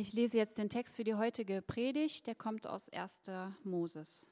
Ich 0.00 0.14
lese 0.14 0.38
jetzt 0.38 0.56
den 0.56 0.70
Text 0.70 0.96
für 0.96 1.04
die 1.04 1.14
heutige 1.14 1.60
Predigt, 1.60 2.26
der 2.26 2.34
kommt 2.34 2.66
aus 2.66 2.88
1. 2.88 3.20
Moses. 3.64 4.30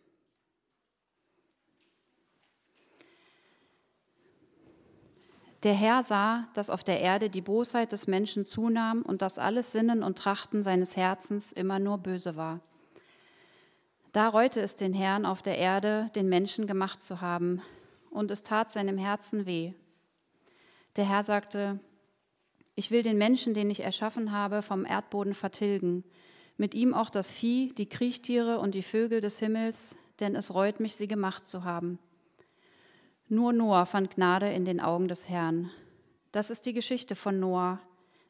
Der 5.62 5.75
Herr 5.75 6.03
sah, 6.03 6.49
dass 6.54 6.71
auf 6.71 6.85
der 6.85 7.01
Erde 7.01 7.29
die 7.29 7.43
Bosheit 7.43 7.93
des 7.93 8.07
Menschen 8.07 8.46
zunahm 8.46 9.03
und 9.03 9.21
dass 9.21 9.39
alles 9.39 9.71
Sinnen 9.71 10.03
und 10.03 10.17
Trachten 10.17 10.62
seines 10.62 10.96
Herzens 10.96 11.53
immer 11.53 11.78
nur 11.78 11.98
böse 11.98 12.35
war. 12.35 12.60
Da 14.12 14.28
reute 14.28 14.62
es 14.62 14.74
den 14.74 14.94
Herrn 14.94 15.26
auf 15.26 15.42
der 15.42 15.58
Erde, 15.58 16.10
den 16.14 16.30
Menschen 16.30 16.66
gemacht 16.66 17.02
zu 17.02 17.20
haben, 17.20 17.60
und 18.09 18.30
es 18.30 18.42
tat 18.42 18.73
seinem 18.73 18.96
Herzen 18.96 19.45
weh. 19.45 19.74
Der 20.96 21.05
Herr 21.05 21.23
sagte, 21.23 21.78
ich 22.79 22.92
will 22.92 23.02
den 23.02 23.19
Menschen, 23.19 23.55
den 23.55 23.70
ich 23.70 23.80
erschaffen 23.80 24.30
habe, 24.30 24.62
vom 24.62 24.87
Erdboden 24.87 25.34
vertilgen, 25.34 26.05
mit 26.56 26.77
ihm 26.77 26.95
auch 26.95 27.10
das 27.10 27.28
Vieh, 27.28 27.73
die 27.74 27.88
Kriechtiere 27.88 28.60
und 28.60 28.73
die 28.73 28.84
Vögel 28.84 29.20
des 29.20 29.41
Himmels, 29.41 29.96
denn 30.20 30.37
es 30.37 30.54
reut 30.54 30.78
mich, 30.78 30.95
sie 30.95 31.09
gemacht 31.09 31.45
zu 31.45 31.64
haben. 31.64 31.98
Nur 33.28 33.52
Noah 33.52 33.84
fand 33.84 34.14
Gnade 34.14 34.52
in 34.52 34.64
den 34.64 34.80
Augen 34.80 35.09
des 35.09 35.28
Herrn. 35.28 35.73
Das 36.30 36.51
ist 36.51 36.66
die 36.66 36.73
Geschichte 36.73 37.16
von 37.16 37.41
Noah. 37.41 37.80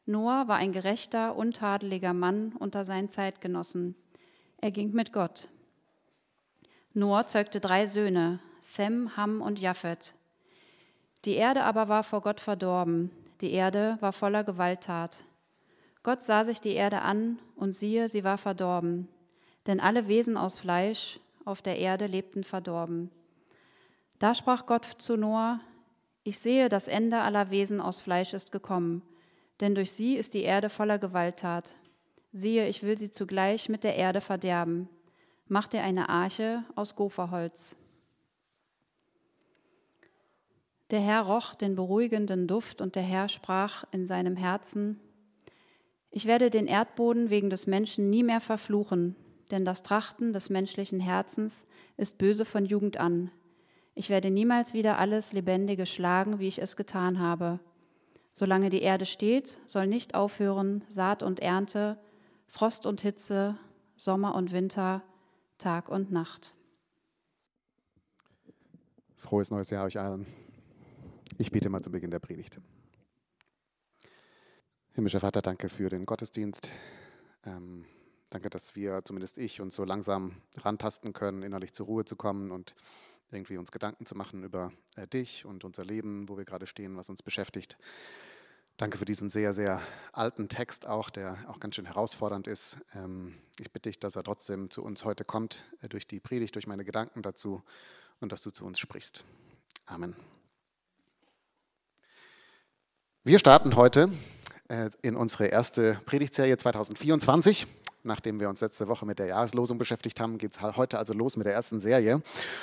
Noah 0.07 0.47
war 0.47 0.55
ein 0.55 0.71
gerechter, 0.71 1.35
untadeliger 1.35 2.13
Mann 2.13 2.53
unter 2.57 2.85
seinen 2.85 3.11
Zeitgenossen. 3.11 3.93
Er 4.57 4.71
ging 4.71 4.93
mit 4.93 5.13
Gott. 5.13 5.47
Noah 6.95 7.27
zeugte 7.27 7.59
drei 7.59 7.85
Söhne, 7.85 8.39
Sem, 8.61 9.15
Ham 9.15 9.41
und 9.41 9.59
Japhet. 9.59 10.15
Die 11.25 11.35
Erde 11.35 11.65
aber 11.65 11.87
war 11.87 12.03
vor 12.03 12.21
Gott 12.21 12.39
verdorben, 12.39 13.11
die 13.41 13.51
Erde 13.51 13.97
war 14.01 14.13
voller 14.13 14.43
Gewalttat. 14.43 15.23
Gott 16.03 16.23
sah 16.23 16.43
sich 16.43 16.61
die 16.61 16.73
Erde 16.73 17.01
an, 17.01 17.39
und 17.55 17.73
siehe, 17.73 18.07
sie 18.07 18.23
war 18.23 18.37
verdorben, 18.37 19.07
denn 19.67 19.79
alle 19.79 20.07
Wesen 20.07 20.37
aus 20.37 20.59
Fleisch 20.59 21.19
auf 21.45 21.61
der 21.61 21.77
Erde 21.77 22.05
lebten 22.05 22.43
verdorben. 22.43 23.11
Da 24.17 24.35
sprach 24.35 24.65
Gott 24.65 24.85
zu 24.85 25.17
Noah, 25.17 25.59
ich 26.23 26.39
sehe, 26.39 26.69
das 26.69 26.87
Ende 26.87 27.21
aller 27.21 27.49
Wesen 27.49 27.81
aus 27.81 27.99
Fleisch 27.99 28.33
ist 28.33 28.51
gekommen, 28.51 29.01
denn 29.61 29.75
durch 29.75 29.91
sie 29.91 30.15
ist 30.15 30.33
die 30.33 30.43
Erde 30.43 30.69
voller 30.69 30.99
Gewalttat. 30.99 31.75
Siehe, 32.31 32.67
ich 32.67 32.83
will 32.83 32.97
sie 32.97 33.09
zugleich 33.09 33.69
mit 33.69 33.83
der 33.83 33.95
Erde 33.95 34.21
verderben. 34.21 34.87
Mach 35.47 35.67
dir 35.67 35.81
eine 35.81 36.09
Arche 36.09 36.63
aus 36.75 36.95
Gopherholz. 36.95 37.75
Der 40.91 40.99
Herr 40.99 41.21
roch 41.21 41.53
den 41.53 41.75
beruhigenden 41.75 42.47
Duft 42.47 42.81
und 42.81 42.95
der 42.95 43.03
Herr 43.03 43.29
sprach 43.29 43.83
in 43.91 44.05
seinem 44.05 44.35
Herzen, 44.35 44.99
ich 46.11 46.25
werde 46.25 46.49
den 46.49 46.65
Erdboden 46.65 47.29
wegen 47.29 47.51
des 47.51 47.67
Menschen 47.67 48.09
nie 48.09 48.23
mehr 48.23 48.41
verfluchen, 48.41 49.15
denn 49.51 49.63
das 49.63 49.83
Trachten 49.83 50.33
des 50.33 50.49
menschlichen 50.49 50.99
Herzens 50.99 51.67
ist 51.97 52.17
böse 52.17 52.45
von 52.45 52.65
Jugend 52.65 52.97
an. 52.97 53.29
Ich 53.93 54.09
werde 54.09 54.31
niemals 54.31 54.73
wieder 54.73 54.97
alles 54.97 55.33
Lebendige 55.33 55.85
schlagen, 55.85 56.39
wie 56.39 56.47
ich 56.47 56.61
es 56.61 56.75
getan 56.75 57.19
habe. 57.19 57.59
Solange 58.33 58.71
die 58.71 58.81
Erde 58.81 59.05
steht, 59.05 59.59
soll 59.67 59.85
nicht 59.85 60.15
aufhören 60.15 60.83
Saat 60.89 61.21
und 61.21 61.41
Ernte, 61.41 61.99
Frost 62.47 62.87
und 62.87 63.01
Hitze, 63.01 63.57
Sommer 63.95 64.33
und 64.33 64.51
Winter, 64.51 65.03
Tag 65.59 65.89
und 65.89 66.11
Nacht. 66.11 66.55
Frohes 69.15 69.51
neues 69.51 69.69
Jahr 69.69 69.85
euch 69.85 69.99
allen. 69.99 70.25
Ich 71.41 71.51
bete 71.51 71.69
mal 71.69 71.81
zu 71.81 71.89
Beginn 71.89 72.11
der 72.11 72.19
Predigt. 72.19 72.59
Himmlischer 74.91 75.21
Vater, 75.21 75.41
danke 75.41 75.69
für 75.69 75.87
den 75.87 76.05
Gottesdienst. 76.05 76.69
Ähm, 77.45 77.85
danke, 78.29 78.49
dass 78.49 78.75
wir, 78.75 79.05
zumindest 79.05 79.37
ich, 79.37 79.61
uns 79.61 79.73
so 79.73 79.85
langsam 79.85 80.33
rantasten 80.57 81.13
können, 81.13 81.41
innerlich 81.41 81.71
zur 81.71 81.85
Ruhe 81.85 82.03
zu 82.03 82.17
kommen 82.17 82.51
und 82.51 82.75
irgendwie 83.31 83.55
uns 83.55 83.71
Gedanken 83.71 84.05
zu 84.05 84.15
machen 84.15 84.43
über 84.43 84.73
äh, 84.97 85.07
dich 85.07 85.45
und 85.45 85.63
unser 85.63 85.85
Leben, 85.85 86.27
wo 86.27 86.37
wir 86.37 86.43
gerade 86.43 86.67
stehen, 86.67 86.97
was 86.97 87.09
uns 87.09 87.23
beschäftigt. 87.23 87.77
Danke 88.75 88.97
für 88.97 89.05
diesen 89.05 89.29
sehr, 89.29 89.53
sehr 89.53 89.81
alten 90.11 90.49
Text 90.49 90.87
auch, 90.87 91.09
der 91.09 91.37
auch 91.47 91.61
ganz 91.61 91.75
schön 91.75 91.85
herausfordernd 91.85 92.47
ist. 92.47 92.79
Ähm, 92.93 93.37
ich 93.61 93.71
bitte 93.71 93.87
dich, 93.87 93.97
dass 93.97 94.17
er 94.17 94.23
trotzdem 94.23 94.69
zu 94.69 94.83
uns 94.83 95.05
heute 95.05 95.23
kommt, 95.23 95.63
äh, 95.79 95.87
durch 95.87 96.05
die 96.05 96.19
Predigt, 96.19 96.55
durch 96.55 96.67
meine 96.67 96.83
Gedanken 96.83 97.21
dazu 97.21 97.63
und 98.19 98.33
dass 98.33 98.41
du 98.41 98.51
zu 98.51 98.65
uns 98.65 98.77
sprichst. 98.77 99.23
Amen. 99.85 100.17
Wir 103.25 103.37
starten 103.37 103.75
heute 103.75 104.09
äh, 104.69 104.89
in 105.01 105.17
unsere 105.17 105.47
erste 105.47 105.99
Predigtserie 106.05 106.55
2024. 106.55 107.67
Nachdem 108.03 108.39
wir 108.39 108.47
uns 108.47 108.61
letzte 108.61 108.87
Woche 108.87 109.05
mit 109.05 109.19
der 109.19 109.25
Jahreslosung 109.25 109.77
beschäftigt 109.77 110.21
haben, 110.21 110.37
geht 110.37 110.53
es 110.53 110.61
heute 110.61 110.97
also 110.97 111.13
los 111.13 111.35
mit 111.35 111.45
der 111.45 111.53
ersten 111.53 111.81
Serie. 111.81 112.21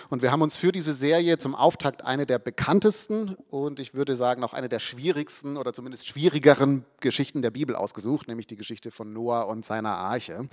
Und 0.09 0.23
wir 0.23 0.33
haben 0.33 0.41
uns 0.41 0.57
für 0.57 0.73
diese 0.73 0.95
Serie 0.95 1.37
zum 1.37 1.55
Auftakt 1.55 2.07
eine 2.07 2.25
der 2.25 2.39
bekanntesten 2.39 3.37
und 3.51 3.81
ich 3.81 3.93
würde 3.93 4.17
sagen 4.17 4.43
auch 4.45 4.55
eine 4.55 4.71
der 4.71 4.79
schwierigsten 4.79 5.59
oder 5.59 5.75
zumindest 5.75 6.09
schwierigeren 6.09 6.87
Geschichten 7.01 7.43
der 7.43 7.51
Bibel 7.51 7.77
ausgesucht, 7.77 8.27
nämlich 8.27 8.47
die 8.47 8.57
Geschichte 8.57 8.91
von 8.91 9.13
Noah 9.13 9.49
und 9.49 9.63
seiner 9.67 9.95
Arche. 9.95 10.49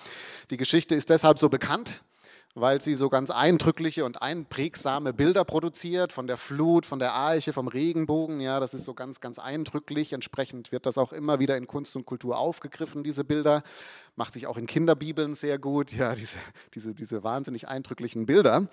Die 0.50 0.58
Geschichte 0.58 0.96
ist 0.96 1.10
deshalb 1.10 1.40
so 1.40 1.48
bekannt, 1.48 2.04
weil 2.56 2.82
sie 2.82 2.96
so 2.96 3.10
ganz 3.10 3.32
eindrückliche 3.32 4.06
und 4.06 4.22
einprägsame 4.22 5.12
Bilder 5.12 5.44
produziert 5.44 6.14
von 6.14 6.28
der 6.28 6.38
Flut, 6.38 6.86
von 6.86 7.00
der 7.00 7.14
Arche, 7.14 7.52
vom 7.52 7.68
Regenbogen. 7.68 8.40
Ja, 8.42 8.60
das 8.60 8.74
ist 8.74 8.86
so 8.86 8.94
ganz, 8.94 9.22
ganz 9.22 9.40
eindrücklich. 9.40 10.14
Entsprechend 10.14 10.72
wird 10.72 10.86
das 10.86 11.00
auch 11.00 11.14
immer 11.14 11.40
wieder 11.40 11.58
in 11.58 11.66
Kunst 11.66 11.96
und 11.96 12.06
Kultur 12.06 12.38
aufgegriffen, 12.38 13.04
diese 13.04 13.24
Bilder. 13.24 13.64
Macht 14.16 14.34
sich 14.34 14.46
auch 14.46 14.58
in 14.58 14.68
Kinderbibeln 14.68 15.34
sehr 15.34 15.58
gut. 15.58 15.92
Ja, 15.92 16.14
diese, 16.14 16.38
diese, 16.76 16.94
diese 16.94 17.24
wahnsinnig 17.24 17.68
eindrücklichen 17.68 18.28
Bilder. 18.28 18.68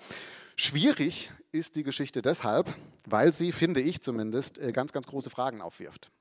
Schwierig 0.55 1.31
ist 1.51 1.75
die 1.75 1.83
Geschichte 1.83 2.21
deshalb, 2.21 2.73
weil 3.05 3.33
sie, 3.33 3.51
finde 3.51 3.81
ich 3.81 4.01
zumindest, 4.01 4.59
äh, 4.59 4.71
ganz, 4.71 4.91
ganz 4.93 5.07
große 5.07 5.31
Fragen 5.31 5.61
aufwirft. 5.61 6.11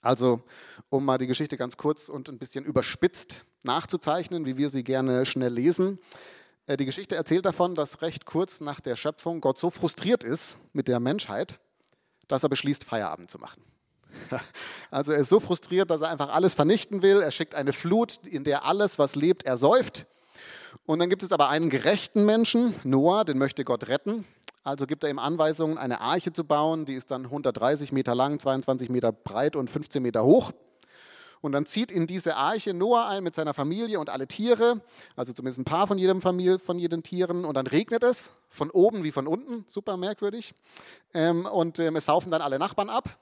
Also, 0.00 0.42
um 0.90 1.04
mal 1.04 1.18
die 1.18 1.26
Geschichte 1.26 1.56
ganz 1.56 1.76
kurz 1.76 2.08
und 2.08 2.28
ein 2.28 2.38
bisschen 2.38 2.64
überspitzt 2.64 3.44
nachzuzeichnen, 3.64 4.44
wie 4.44 4.56
wir 4.56 4.70
sie 4.70 4.84
gerne 4.84 5.26
schnell 5.26 5.52
lesen. 5.52 5.98
Äh, 6.68 6.76
die 6.76 6.84
Geschichte 6.84 7.16
erzählt 7.16 7.46
davon, 7.46 7.74
dass 7.74 8.02
recht 8.02 8.26
kurz 8.26 8.60
nach 8.60 8.80
der 8.80 8.94
Schöpfung 8.94 9.40
Gott 9.40 9.58
so 9.58 9.70
frustriert 9.70 10.22
ist 10.22 10.58
mit 10.72 10.86
der 10.86 11.00
Menschheit, 11.00 11.58
dass 12.28 12.44
er 12.44 12.48
beschließt, 12.48 12.84
Feierabend 12.84 13.30
zu 13.30 13.38
machen. 13.38 13.64
Also 14.90 15.12
er 15.12 15.18
ist 15.18 15.28
so 15.28 15.38
frustriert, 15.38 15.90
dass 15.90 16.00
er 16.00 16.08
einfach 16.08 16.32
alles 16.32 16.54
vernichten 16.54 17.02
will. 17.02 17.20
Er 17.20 17.30
schickt 17.30 17.54
eine 17.54 17.74
Flut, 17.74 18.26
in 18.26 18.42
der 18.42 18.64
alles, 18.64 18.98
was 18.98 19.16
lebt, 19.16 19.42
ersäuft. 19.42 20.06
Und 20.86 20.98
dann 21.00 21.10
gibt 21.10 21.22
es 21.22 21.30
aber 21.30 21.50
einen 21.50 21.68
gerechten 21.68 22.24
Menschen, 22.24 22.74
Noah, 22.84 23.26
den 23.26 23.36
möchte 23.36 23.64
Gott 23.64 23.88
retten. 23.88 24.24
Also 24.64 24.86
gibt 24.86 25.04
er 25.04 25.10
ihm 25.10 25.18
Anweisungen, 25.18 25.76
eine 25.76 26.00
Arche 26.00 26.32
zu 26.32 26.44
bauen. 26.44 26.86
Die 26.86 26.94
ist 26.94 27.10
dann 27.10 27.24
130 27.24 27.92
Meter 27.92 28.14
lang, 28.14 28.40
22 28.40 28.88
Meter 28.88 29.12
breit 29.12 29.56
und 29.56 29.68
15 29.68 30.02
Meter 30.02 30.24
hoch. 30.24 30.52
Und 31.40 31.52
dann 31.52 31.66
zieht 31.66 31.92
in 31.92 32.06
diese 32.06 32.36
Arche 32.36 32.74
Noah 32.74 33.08
ein 33.08 33.22
mit 33.22 33.34
seiner 33.34 33.54
Familie 33.54 34.00
und 34.00 34.10
alle 34.10 34.26
Tiere, 34.26 34.80
also 35.16 35.32
zumindest 35.32 35.60
ein 35.60 35.64
paar 35.64 35.86
von 35.86 35.98
jedem 35.98 36.20
Familie, 36.20 36.58
von 36.58 36.78
jeden 36.78 37.02
Tieren. 37.02 37.44
Und 37.44 37.54
dann 37.54 37.66
regnet 37.66 38.02
es 38.02 38.32
von 38.48 38.70
oben 38.70 39.04
wie 39.04 39.12
von 39.12 39.26
unten, 39.26 39.64
super 39.68 39.96
merkwürdig. 39.96 40.54
Ähm, 41.14 41.46
und 41.46 41.78
ähm, 41.78 41.96
es 41.96 42.06
saufen 42.06 42.30
dann 42.30 42.42
alle 42.42 42.58
Nachbarn 42.58 42.90
ab. 42.90 43.18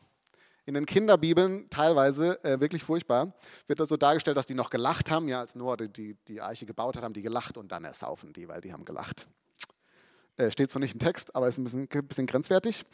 In 0.64 0.74
den 0.74 0.84
Kinderbibeln, 0.84 1.70
teilweise 1.70 2.42
äh, 2.44 2.58
wirklich 2.58 2.82
furchtbar, 2.82 3.32
wird 3.68 3.78
das 3.78 3.88
so 3.88 3.96
dargestellt, 3.96 4.36
dass 4.36 4.46
die 4.46 4.54
noch 4.54 4.70
gelacht 4.70 5.12
haben. 5.12 5.28
Ja, 5.28 5.40
als 5.40 5.54
Noah 5.54 5.76
die, 5.76 6.16
die 6.26 6.40
Arche 6.40 6.66
gebaut 6.66 6.96
hat, 6.96 7.04
haben 7.04 7.14
die 7.14 7.22
gelacht 7.22 7.56
und 7.56 7.70
dann 7.70 7.84
ersaufen 7.84 8.32
die, 8.32 8.48
weil 8.48 8.60
die 8.60 8.72
haben 8.72 8.84
gelacht. 8.84 9.28
Äh, 10.36 10.50
steht 10.50 10.70
zwar 10.70 10.80
nicht 10.80 10.92
im 10.92 11.00
Text, 11.00 11.34
aber 11.34 11.48
ist 11.48 11.58
ein 11.58 11.64
bisschen, 11.64 11.88
bisschen 11.88 12.26
grenzwertig. 12.26 12.84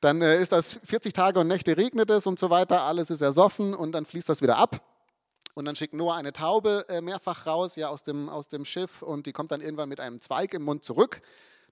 Dann 0.00 0.20
äh, 0.20 0.40
ist 0.40 0.52
das 0.52 0.80
40 0.84 1.12
Tage 1.12 1.38
und 1.38 1.46
Nächte 1.46 1.76
regnet 1.76 2.10
es 2.10 2.26
und 2.26 2.38
so 2.38 2.50
weiter, 2.50 2.82
alles 2.82 3.10
ist 3.10 3.20
ersoffen 3.20 3.74
und 3.74 3.92
dann 3.92 4.04
fließt 4.04 4.28
das 4.28 4.42
wieder 4.42 4.56
ab. 4.56 4.82
Und 5.54 5.64
dann 5.64 5.76
schickt 5.76 5.94
Noah 5.94 6.16
eine 6.16 6.32
Taube 6.32 6.86
äh, 6.88 7.00
mehrfach 7.00 7.46
raus, 7.46 7.76
ja, 7.76 7.88
aus 7.88 8.02
dem, 8.02 8.28
aus 8.28 8.48
dem 8.48 8.64
Schiff 8.64 9.02
und 9.02 9.26
die 9.26 9.32
kommt 9.32 9.52
dann 9.52 9.60
irgendwann 9.60 9.88
mit 9.88 10.00
einem 10.00 10.20
Zweig 10.20 10.54
im 10.54 10.62
Mund 10.62 10.84
zurück. 10.84 11.20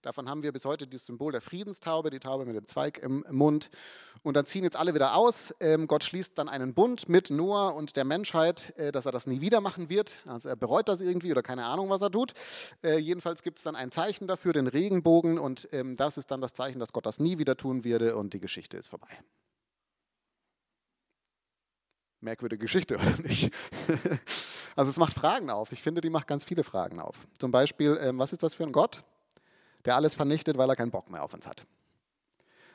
Davon 0.03 0.29
haben 0.29 0.43
wir 0.43 0.53
bis 0.53 0.65
heute 0.65 0.87
das 0.87 1.07
Symbol 1.07 1.33
der 1.33 1.41
Friedenstaube, 1.41 2.11
die 2.11 2.21
Taube 2.21 2.45
mit 2.45 2.55
dem 2.55 2.67
Zweig 2.67 2.99
im 2.99 3.25
Mund. 3.31 3.71
Und 4.23 4.35
dann 4.35 4.47
ziehen 4.47 4.65
jetzt 4.65 4.77
alle 4.77 4.95
wieder 4.95 5.15
aus. 5.15 5.55
Ähm, 5.61 5.87
Gott 5.87 6.05
schließt 6.05 6.37
dann 6.37 6.49
einen 6.49 6.75
Bund 6.75 7.09
mit 7.09 7.31
Noah 7.31 7.75
und 7.75 7.97
der 7.97 8.05
Menschheit, 8.05 8.77
äh, 8.79 8.93
dass 8.93 9.07
er 9.07 9.13
das 9.13 9.27
nie 9.27 9.41
wieder 9.41 9.61
machen 9.61 9.89
wird. 9.89 10.19
Also 10.27 10.49
er 10.49 10.57
bereut 10.57 10.89
das 10.89 11.01
irgendwie 11.01 11.31
oder 11.31 11.43
keine 11.43 11.65
Ahnung, 11.65 11.91
was 11.91 12.03
er 12.03 12.11
tut. 12.11 12.35
Äh, 12.83 12.99
jedenfalls 12.99 13.43
gibt 13.43 13.59
es 13.59 13.65
dann 13.65 13.77
ein 13.77 13.91
Zeichen 13.91 14.27
dafür, 14.27 14.53
den 14.53 14.67
Regenbogen. 14.67 15.39
Und 15.39 15.69
ähm, 15.73 15.97
das 15.97 16.19
ist 16.19 16.31
dann 16.31 16.41
das 16.41 16.53
Zeichen, 16.53 16.79
dass 16.79 16.93
Gott 16.93 17.07
das 17.07 17.19
nie 17.19 17.39
wieder 17.39 17.57
tun 17.57 17.85
würde 17.85 18.17
und 18.17 18.35
die 18.35 18.41
Geschichte 18.41 18.77
ist 18.77 18.89
vorbei. 18.89 19.09
Merkwürdige 22.21 22.61
Geschichte, 22.61 22.97
oder 22.97 23.23
nicht? 23.23 23.53
also 24.77 24.91
es 24.91 24.97
macht 24.97 25.13
Fragen 25.13 25.51
auf. 25.51 25.73
Ich 25.73 25.83
finde, 25.83 26.01
die 26.01 26.11
macht 26.11 26.27
ganz 26.27 26.45
viele 26.45 26.65
Fragen 26.65 27.01
auf. 27.01 27.27
Zum 27.39 27.51
Beispiel, 27.51 27.99
ähm, 28.01 28.19
was 28.19 28.33
ist 28.33 28.43
das 28.43 28.55
für 28.55 28.65
ein 28.65 28.73
Gott? 28.73 29.05
Der 29.87 29.97
alles 29.97 30.15
vernichtet, 30.15 30.59
weil 30.59 30.69
er 30.69 30.77
keinen 30.77 30.91
Bock 30.91 31.11
mehr 31.11 31.23
auf 31.23 31.33
uns 31.33 31.47
hat. 31.47 31.65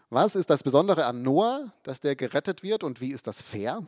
Was 0.10 0.36
ist 0.36 0.50
das 0.50 0.64
Besondere 0.64 1.06
an 1.06 1.22
Noah, 1.22 1.72
dass 1.84 2.02
der 2.02 2.16
gerettet 2.16 2.64
wird 2.64 2.84
und 2.84 3.00
wie 3.00 3.12
ist 3.12 3.28
das 3.28 3.42
fair? 3.42 3.84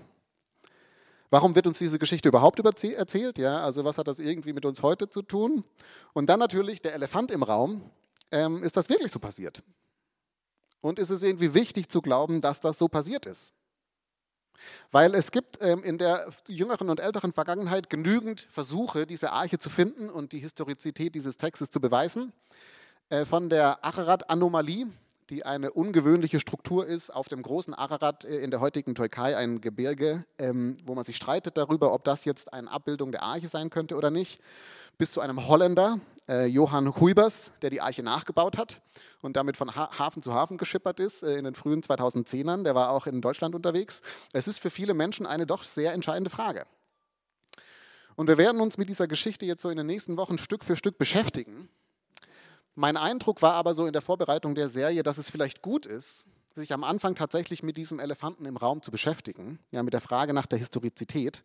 Warum 1.29 1.55
wird 1.55 1.65
uns 1.65 1.79
diese 1.79 1.97
Geschichte 1.97 2.29
überhaupt 2.29 2.59
erzählt? 2.59 3.39
Ja, 3.39 3.61
also 3.63 3.83
was 3.83 3.97
hat 3.97 4.07
das 4.07 4.19
irgendwie 4.19 4.53
mit 4.53 4.65
uns 4.65 4.83
heute 4.83 5.09
zu 5.09 5.23
tun? 5.23 5.63
Und 6.13 6.27
dann 6.27 6.39
natürlich 6.39 6.81
der 6.81 6.93
Elefant 6.93 7.31
im 7.31 7.41
Raum. 7.43 7.89
Ähm, 8.31 8.63
ist 8.63 8.77
das 8.77 8.87
wirklich 8.87 9.11
so 9.11 9.19
passiert? 9.19 9.63
Und 10.79 10.99
ist 10.99 11.09
es 11.09 11.23
irgendwie 11.23 11.53
wichtig 11.53 11.89
zu 11.89 12.01
glauben, 12.01 12.39
dass 12.39 12.59
das 12.59 12.77
so 12.77 12.87
passiert 12.87 13.25
ist? 13.25 13.53
Weil 14.91 15.15
es 15.15 15.31
gibt 15.31 15.57
ähm, 15.61 15.83
in 15.83 15.97
der 15.97 16.29
jüngeren 16.47 16.89
und 16.89 16.99
älteren 16.99 17.33
Vergangenheit 17.33 17.89
genügend 17.89 18.41
Versuche, 18.41 19.07
diese 19.07 19.31
Arche 19.31 19.57
zu 19.57 19.69
finden 19.69 20.09
und 20.09 20.31
die 20.31 20.39
Historizität 20.39 21.15
dieses 21.15 21.37
Textes 21.37 21.69
zu 21.69 21.81
beweisen. 21.81 22.31
Äh, 23.13 23.25
von 23.25 23.47
der 23.47 23.85
Acharat-Anomalie, 23.85 24.87
die 25.29 25.45
eine 25.45 25.71
ungewöhnliche 25.71 26.39
Struktur 26.39 26.87
ist 26.87 27.11
auf 27.11 27.27
dem 27.27 27.43
großen 27.43 27.75
Ararat 27.75 28.25
äh, 28.25 28.39
in 28.39 28.49
der 28.49 28.59
heutigen 28.59 28.95
Türkei, 28.95 29.37
ein 29.37 29.61
Gebirge, 29.61 30.25
ähm, 30.39 30.77
wo 30.83 30.95
man 30.95 31.03
sich 31.03 31.17
streitet 31.17 31.55
darüber, 31.55 31.93
ob 31.93 32.05
das 32.05 32.25
jetzt 32.25 32.51
eine 32.53 32.71
Abbildung 32.71 33.11
der 33.11 33.21
Arche 33.21 33.47
sein 33.47 33.69
könnte 33.69 33.97
oder 33.97 34.09
nicht, 34.09 34.41
bis 34.97 35.11
zu 35.11 35.21
einem 35.21 35.47
Holländer, 35.47 35.99
äh, 36.27 36.47
Johann 36.47 36.99
Huibers, 36.99 37.51
der 37.61 37.69
die 37.69 37.81
Arche 37.81 38.01
nachgebaut 38.01 38.57
hat 38.57 38.81
und 39.21 39.37
damit 39.37 39.57
von 39.57 39.75
Hafen 39.75 40.23
zu 40.23 40.33
Hafen 40.33 40.57
geschippert 40.57 40.99
ist 40.99 41.21
in 41.21 41.43
den 41.43 41.53
frühen 41.53 41.83
2010ern. 41.83 42.63
Der 42.63 42.73
war 42.73 42.89
auch 42.89 43.05
in 43.05 43.21
Deutschland 43.21 43.53
unterwegs. 43.53 44.01
Es 44.31 44.47
ist 44.47 44.57
für 44.57 44.71
viele 44.71 44.95
Menschen 44.95 45.27
eine 45.27 45.45
doch 45.45 45.61
sehr 45.61 45.93
entscheidende 45.93 46.31
Frage. 46.31 46.65
Und 48.15 48.27
wir 48.27 48.39
werden 48.39 48.59
uns 48.59 48.79
mit 48.79 48.89
dieser 48.89 49.07
Geschichte 49.07 49.45
jetzt 49.45 49.61
so 49.61 49.69
in 49.69 49.77
den 49.77 49.85
nächsten 49.85 50.17
Wochen 50.17 50.39
Stück 50.39 50.63
für 50.63 50.75
Stück 50.75 50.97
beschäftigen. 50.97 51.69
Mein 52.75 52.97
Eindruck 52.97 53.41
war 53.41 53.53
aber 53.53 53.75
so 53.75 53.85
in 53.85 53.93
der 53.93 54.01
Vorbereitung 54.01 54.55
der 54.55 54.69
Serie, 54.69 55.03
dass 55.03 55.17
es 55.17 55.29
vielleicht 55.29 55.61
gut 55.61 55.85
ist, 55.85 56.25
sich 56.55 56.73
am 56.73 56.83
Anfang 56.83 57.15
tatsächlich 57.15 57.63
mit 57.63 57.77
diesem 57.77 57.99
Elefanten 57.99 58.45
im 58.45 58.57
Raum 58.57 58.81
zu 58.81 58.91
beschäftigen, 58.91 59.59
ja, 59.71 59.81
mit 59.83 59.93
der 59.93 60.01
Frage 60.01 60.33
nach 60.33 60.45
der 60.45 60.59
Historizität 60.59 61.43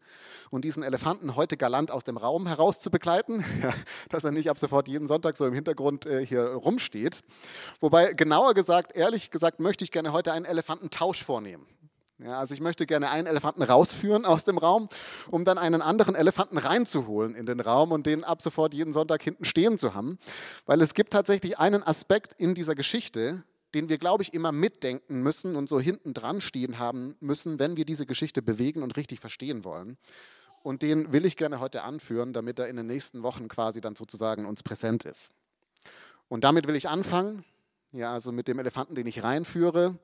und 0.51 0.65
diesen 0.65 0.83
Elefanten 0.83 1.37
heute 1.37 1.57
galant 1.57 1.91
aus 1.91 2.05
dem 2.05 2.17
Raum 2.17 2.47
heraus 2.47 2.81
zu 2.81 2.91
begleiten, 2.91 3.45
ja, 3.63 3.73
dass 4.11 4.25
er 4.25 4.33
nicht 4.33 4.51
ab 4.51 4.59
sofort 4.59 4.89
jeden 4.89 5.07
Sonntag 5.07 5.37
so 5.37 5.47
im 5.47 5.55
Hintergrund 5.55 6.07
äh, 6.07 6.25
hier 6.25 6.45
rumsteht. 6.45 7.23
Wobei, 7.81 8.13
genauer 8.13 8.55
gesagt, 8.55 8.97
ehrlich 8.97 9.31
gesagt, 9.31 9.61
möchte 9.61 9.85
ich 9.85 9.93
gerne 9.93 10.13
heute 10.13 10.33
einen 10.33 10.45
Elefantentausch 10.45 11.25
vornehmen. 11.25 11.67
Ja, 12.21 12.41
also 12.41 12.53
ich 12.53 12.61
möchte 12.61 12.85
gerne 12.85 13.11
einen 13.11 13.29
Elefanten 13.29 13.63
rausführen 13.63 14.25
aus 14.25 14.43
dem 14.43 14.59
Raum, 14.59 14.89
um 15.31 15.45
dann 15.45 15.57
einen 15.57 15.83
anderen 15.83 16.17
Elefanten 16.17 16.59
reinzuholen 16.59 17.37
in 17.37 17.47
den 17.47 17.61
Raum 17.61 17.93
und 17.93 18.07
den 18.07 18.25
ab 18.25 18.43
sofort 18.43 18.75
jeden 18.75 18.93
Sonntag 18.93 19.23
hinten 19.23 19.45
stehen 19.45 19.79
zu 19.79 19.95
haben. 19.95 20.19
Weil 20.67 20.83
es 20.83 20.95
gibt 20.95 21.13
tatsächlich 21.13 21.61
einen 21.61 21.85
Aspekt 21.85 22.35
in 22.35 22.57
dieser 22.57 22.75
Geschichte, 22.75 23.45
den 23.73 23.89
wir, 23.89 23.99
glaube 23.99 24.25
ich, 24.25 24.35
immer 24.35 24.51
mitdenken 24.51 25.23
müssen 25.23 25.55
und 25.55 25.69
so 25.69 25.79
hinten 25.79 26.13
dran 26.13 26.41
stehen 26.41 26.81
haben 26.81 27.15
müssen, 27.21 27.61
wenn 27.61 27.77
wir 27.77 27.85
diese 27.85 28.05
Geschichte 28.05 28.43
bewegen 28.43 28.83
und 28.83 28.97
richtig 28.97 29.21
verstehen 29.21 29.65
wollen. 29.65 29.97
Und 30.65 30.83
den 30.83 31.13
will 31.13 31.25
ich 31.25 31.37
gerne 31.37 31.61
heute 31.61 31.85
anführen, 31.85 32.33
damit 32.33 32.59
er 32.59 32.69
in 32.69 32.75
den 32.75 32.87
nächsten 32.87 33.23
Wochen 33.23 33.47
quasi 33.47 33.81
dann 33.81 33.95
sozusagen 33.95 34.45
uns 34.45 34.65
präsent 34.65 35.05
ist. 35.05 35.31
Und 36.29 36.43
damit 36.43 36.67
will 36.67 36.75
ich 36.75 36.89
anfangen, 36.89 37.45
ja, 37.93 38.13
also 38.13 38.33
mit 38.33 38.49
dem 38.49 38.59
Elefanten, 38.59 38.97
den 38.97 39.07
ich 39.07 39.23
reinführe. 39.23 39.97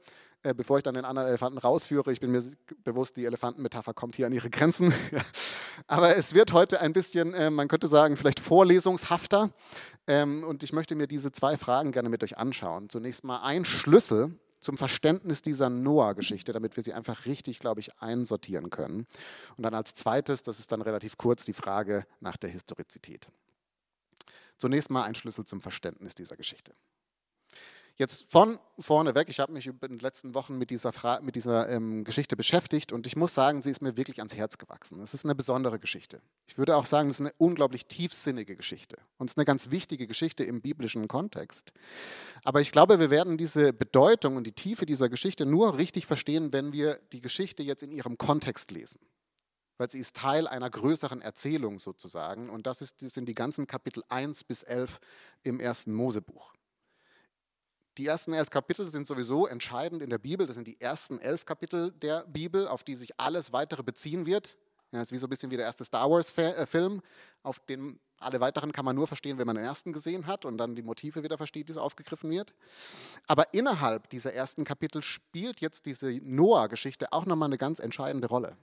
Äh, 0.44 0.52
bevor 0.52 0.76
ich 0.76 0.82
dann 0.82 0.94
den 0.94 1.06
anderen 1.06 1.26
Elefanten 1.26 1.56
rausführe. 1.56 2.12
Ich 2.12 2.20
bin 2.20 2.30
mir 2.30 2.42
bewusst, 2.84 3.16
die 3.16 3.24
Elefantenmetapher 3.24 3.94
kommt 3.94 4.14
hier 4.14 4.26
an 4.26 4.32
ihre 4.32 4.50
Grenzen. 4.50 4.92
Aber 5.86 6.18
es 6.18 6.34
wird 6.34 6.52
heute 6.52 6.82
ein 6.82 6.92
bisschen, 6.92 7.32
äh, 7.32 7.48
man 7.48 7.66
könnte 7.66 7.88
sagen, 7.88 8.14
vielleicht 8.18 8.40
vorlesungshafter. 8.40 9.50
Ähm, 10.06 10.44
und 10.44 10.62
ich 10.62 10.74
möchte 10.74 10.96
mir 10.96 11.06
diese 11.06 11.32
zwei 11.32 11.56
Fragen 11.56 11.92
gerne 11.92 12.10
mit 12.10 12.22
euch 12.22 12.36
anschauen. 12.36 12.90
Zunächst 12.90 13.24
mal 13.24 13.40
ein 13.42 13.64
Schlüssel 13.64 14.38
zum 14.60 14.76
Verständnis 14.76 15.40
dieser 15.40 15.70
Noah-Geschichte, 15.70 16.52
damit 16.52 16.76
wir 16.76 16.82
sie 16.82 16.92
einfach 16.92 17.24
richtig, 17.24 17.58
glaube 17.58 17.80
ich, 17.80 17.98
einsortieren 18.02 18.68
können. 18.68 19.06
Und 19.56 19.62
dann 19.62 19.72
als 19.72 19.94
zweites, 19.94 20.42
das 20.42 20.58
ist 20.58 20.70
dann 20.72 20.82
relativ 20.82 21.16
kurz, 21.16 21.46
die 21.46 21.54
Frage 21.54 22.04
nach 22.20 22.36
der 22.36 22.50
Historizität. 22.50 23.28
Zunächst 24.58 24.90
mal 24.90 25.04
ein 25.04 25.14
Schlüssel 25.14 25.46
zum 25.46 25.62
Verständnis 25.62 26.14
dieser 26.14 26.36
Geschichte. 26.36 26.74
Jetzt 27.96 28.28
von 28.28 28.58
vorne 28.76 29.14
weg, 29.14 29.28
ich 29.28 29.38
habe 29.38 29.52
mich 29.52 29.68
in 29.68 29.78
den 29.78 30.00
letzten 30.00 30.34
Wochen 30.34 30.58
mit 30.58 30.70
dieser, 30.70 30.92
Fra 30.92 31.20
mit 31.20 31.36
dieser 31.36 31.68
ähm, 31.68 32.02
Geschichte 32.02 32.36
beschäftigt 32.36 32.92
und 32.92 33.06
ich 33.06 33.14
muss 33.14 33.34
sagen, 33.34 33.62
sie 33.62 33.70
ist 33.70 33.82
mir 33.82 33.96
wirklich 33.96 34.18
ans 34.18 34.34
Herz 34.34 34.58
gewachsen. 34.58 35.00
Es 35.00 35.14
ist 35.14 35.24
eine 35.24 35.36
besondere 35.36 35.78
Geschichte. 35.78 36.20
Ich 36.48 36.58
würde 36.58 36.76
auch 36.76 36.86
sagen, 36.86 37.08
es 37.08 37.16
ist 37.16 37.20
eine 37.20 37.32
unglaublich 37.38 37.86
tiefsinnige 37.86 38.56
Geschichte 38.56 38.96
und 39.16 39.28
es 39.28 39.34
ist 39.34 39.38
eine 39.38 39.44
ganz 39.44 39.70
wichtige 39.70 40.08
Geschichte 40.08 40.42
im 40.42 40.60
biblischen 40.60 41.06
Kontext. 41.06 41.72
Aber 42.42 42.60
ich 42.60 42.72
glaube, 42.72 42.98
wir 42.98 43.10
werden 43.10 43.36
diese 43.36 43.72
Bedeutung 43.72 44.36
und 44.36 44.44
die 44.44 44.52
Tiefe 44.52 44.86
dieser 44.86 45.08
Geschichte 45.08 45.46
nur 45.46 45.78
richtig 45.78 46.06
verstehen, 46.06 46.52
wenn 46.52 46.72
wir 46.72 46.98
die 47.12 47.20
Geschichte 47.20 47.62
jetzt 47.62 47.84
in 47.84 47.92
ihrem 47.92 48.18
Kontext 48.18 48.72
lesen 48.72 49.00
weil 49.76 49.90
sie 49.90 49.98
ist 49.98 50.14
Teil 50.14 50.46
einer 50.46 50.70
größeren 50.70 51.20
Erzählung 51.20 51.80
sozusagen. 51.80 52.48
Und 52.48 52.66
das, 52.66 52.80
ist, 52.80 53.02
das 53.02 53.14
sind 53.14 53.28
die 53.28 53.34
ganzen 53.34 53.66
Kapitel 53.66 54.04
1 54.08 54.44
bis 54.44 54.62
11 54.62 55.00
im 55.42 55.58
ersten 55.58 55.92
Mosebuch. 55.92 56.53
Die 57.96 58.06
ersten 58.06 58.32
elf 58.32 58.50
Kapitel 58.50 58.88
sind 58.88 59.06
sowieso 59.06 59.46
entscheidend 59.46 60.02
in 60.02 60.10
der 60.10 60.18
Bibel. 60.18 60.46
Das 60.46 60.56
sind 60.56 60.66
die 60.66 60.80
ersten 60.80 61.20
elf 61.20 61.44
Kapitel 61.44 61.92
der 61.92 62.24
Bibel, 62.26 62.66
auf 62.66 62.82
die 62.82 62.96
sich 62.96 63.18
alles 63.20 63.52
weitere 63.52 63.82
beziehen 63.82 64.26
wird. 64.26 64.56
Ja, 64.90 64.98
das 64.98 65.08
ist 65.08 65.12
wie 65.12 65.18
so 65.18 65.26
ein 65.26 65.30
bisschen 65.30 65.50
wie 65.50 65.56
der 65.56 65.66
erste 65.66 65.84
Star 65.84 66.10
Wars-Film, 66.10 67.02
auf 67.42 67.58
den 67.60 67.98
alle 68.18 68.40
weiteren 68.40 68.72
kann 68.72 68.84
man 68.84 68.96
nur 68.96 69.06
verstehen, 69.06 69.38
wenn 69.38 69.46
man 69.46 69.56
den 69.56 69.64
ersten 69.64 69.92
gesehen 69.92 70.26
hat 70.26 70.44
und 70.44 70.56
dann 70.56 70.74
die 70.74 70.82
Motive 70.82 71.22
wieder 71.22 71.36
versteht, 71.36 71.68
die 71.68 71.72
so 71.72 71.80
aufgegriffen 71.80 72.30
wird. 72.30 72.54
Aber 73.26 73.52
innerhalb 73.52 74.08
dieser 74.10 74.32
ersten 74.32 74.64
Kapitel 74.64 75.02
spielt 75.02 75.60
jetzt 75.60 75.86
diese 75.86 76.10
Noah-Geschichte 76.22 77.12
auch 77.12 77.26
nochmal 77.26 77.48
eine 77.48 77.58
ganz 77.58 77.80
entscheidende 77.80 78.28
Rolle. 78.28 78.56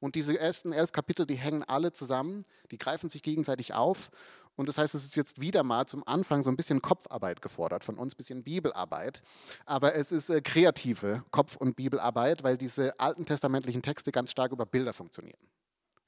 Und 0.00 0.14
diese 0.14 0.38
ersten 0.38 0.72
elf 0.72 0.92
Kapitel, 0.92 1.26
die 1.26 1.36
hängen 1.36 1.62
alle 1.62 1.92
zusammen, 1.92 2.44
die 2.70 2.78
greifen 2.78 3.10
sich 3.10 3.22
gegenseitig 3.22 3.74
auf 3.74 4.10
und 4.60 4.68
das 4.68 4.76
heißt, 4.76 4.94
es 4.94 5.06
ist 5.06 5.16
jetzt 5.16 5.40
wieder 5.40 5.62
mal 5.62 5.86
zum 5.86 6.06
Anfang 6.06 6.42
so 6.42 6.50
ein 6.50 6.56
bisschen 6.56 6.82
Kopfarbeit 6.82 7.40
gefordert, 7.40 7.82
von 7.82 7.96
uns 7.96 8.12
ein 8.12 8.18
bisschen 8.18 8.42
Bibelarbeit. 8.42 9.22
Aber 9.64 9.94
es 9.94 10.12
ist 10.12 10.28
äh, 10.28 10.42
kreative 10.42 11.24
Kopf- 11.30 11.56
und 11.56 11.76
Bibelarbeit, 11.76 12.42
weil 12.42 12.58
diese 12.58 13.00
alten 13.00 13.24
testamentlichen 13.24 13.80
Texte 13.80 14.12
ganz 14.12 14.30
stark 14.30 14.52
über 14.52 14.66
Bilder 14.66 14.92
funktionieren. 14.92 15.40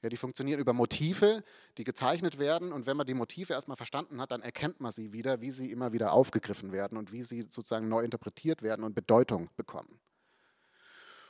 Ja, 0.03 0.09
die 0.09 0.17
funktionieren 0.17 0.59
über 0.59 0.71
Motive, 0.71 1.43
die 1.79 1.83
gezeichnet 1.83 2.37
werden. 2.37 2.73
Und 2.73 2.85
wenn 2.85 2.95
man 2.95 3.07
die 3.07 3.15
Motive 3.15 3.53
erstmal 3.53 3.75
verstanden 3.75 4.21
hat, 4.21 4.29
dann 4.29 4.43
erkennt 4.43 4.79
man 4.79 4.91
sie 4.91 5.13
wieder, 5.13 5.41
wie 5.41 5.49
sie 5.49 5.71
immer 5.71 5.91
wieder 5.91 6.13
aufgegriffen 6.13 6.71
werden 6.71 6.99
und 6.99 7.11
wie 7.11 7.23
sie 7.23 7.47
sozusagen 7.49 7.87
neu 7.87 8.03
interpretiert 8.03 8.61
werden 8.61 8.85
und 8.85 8.93
Bedeutung 8.93 9.49
bekommen. 9.57 9.99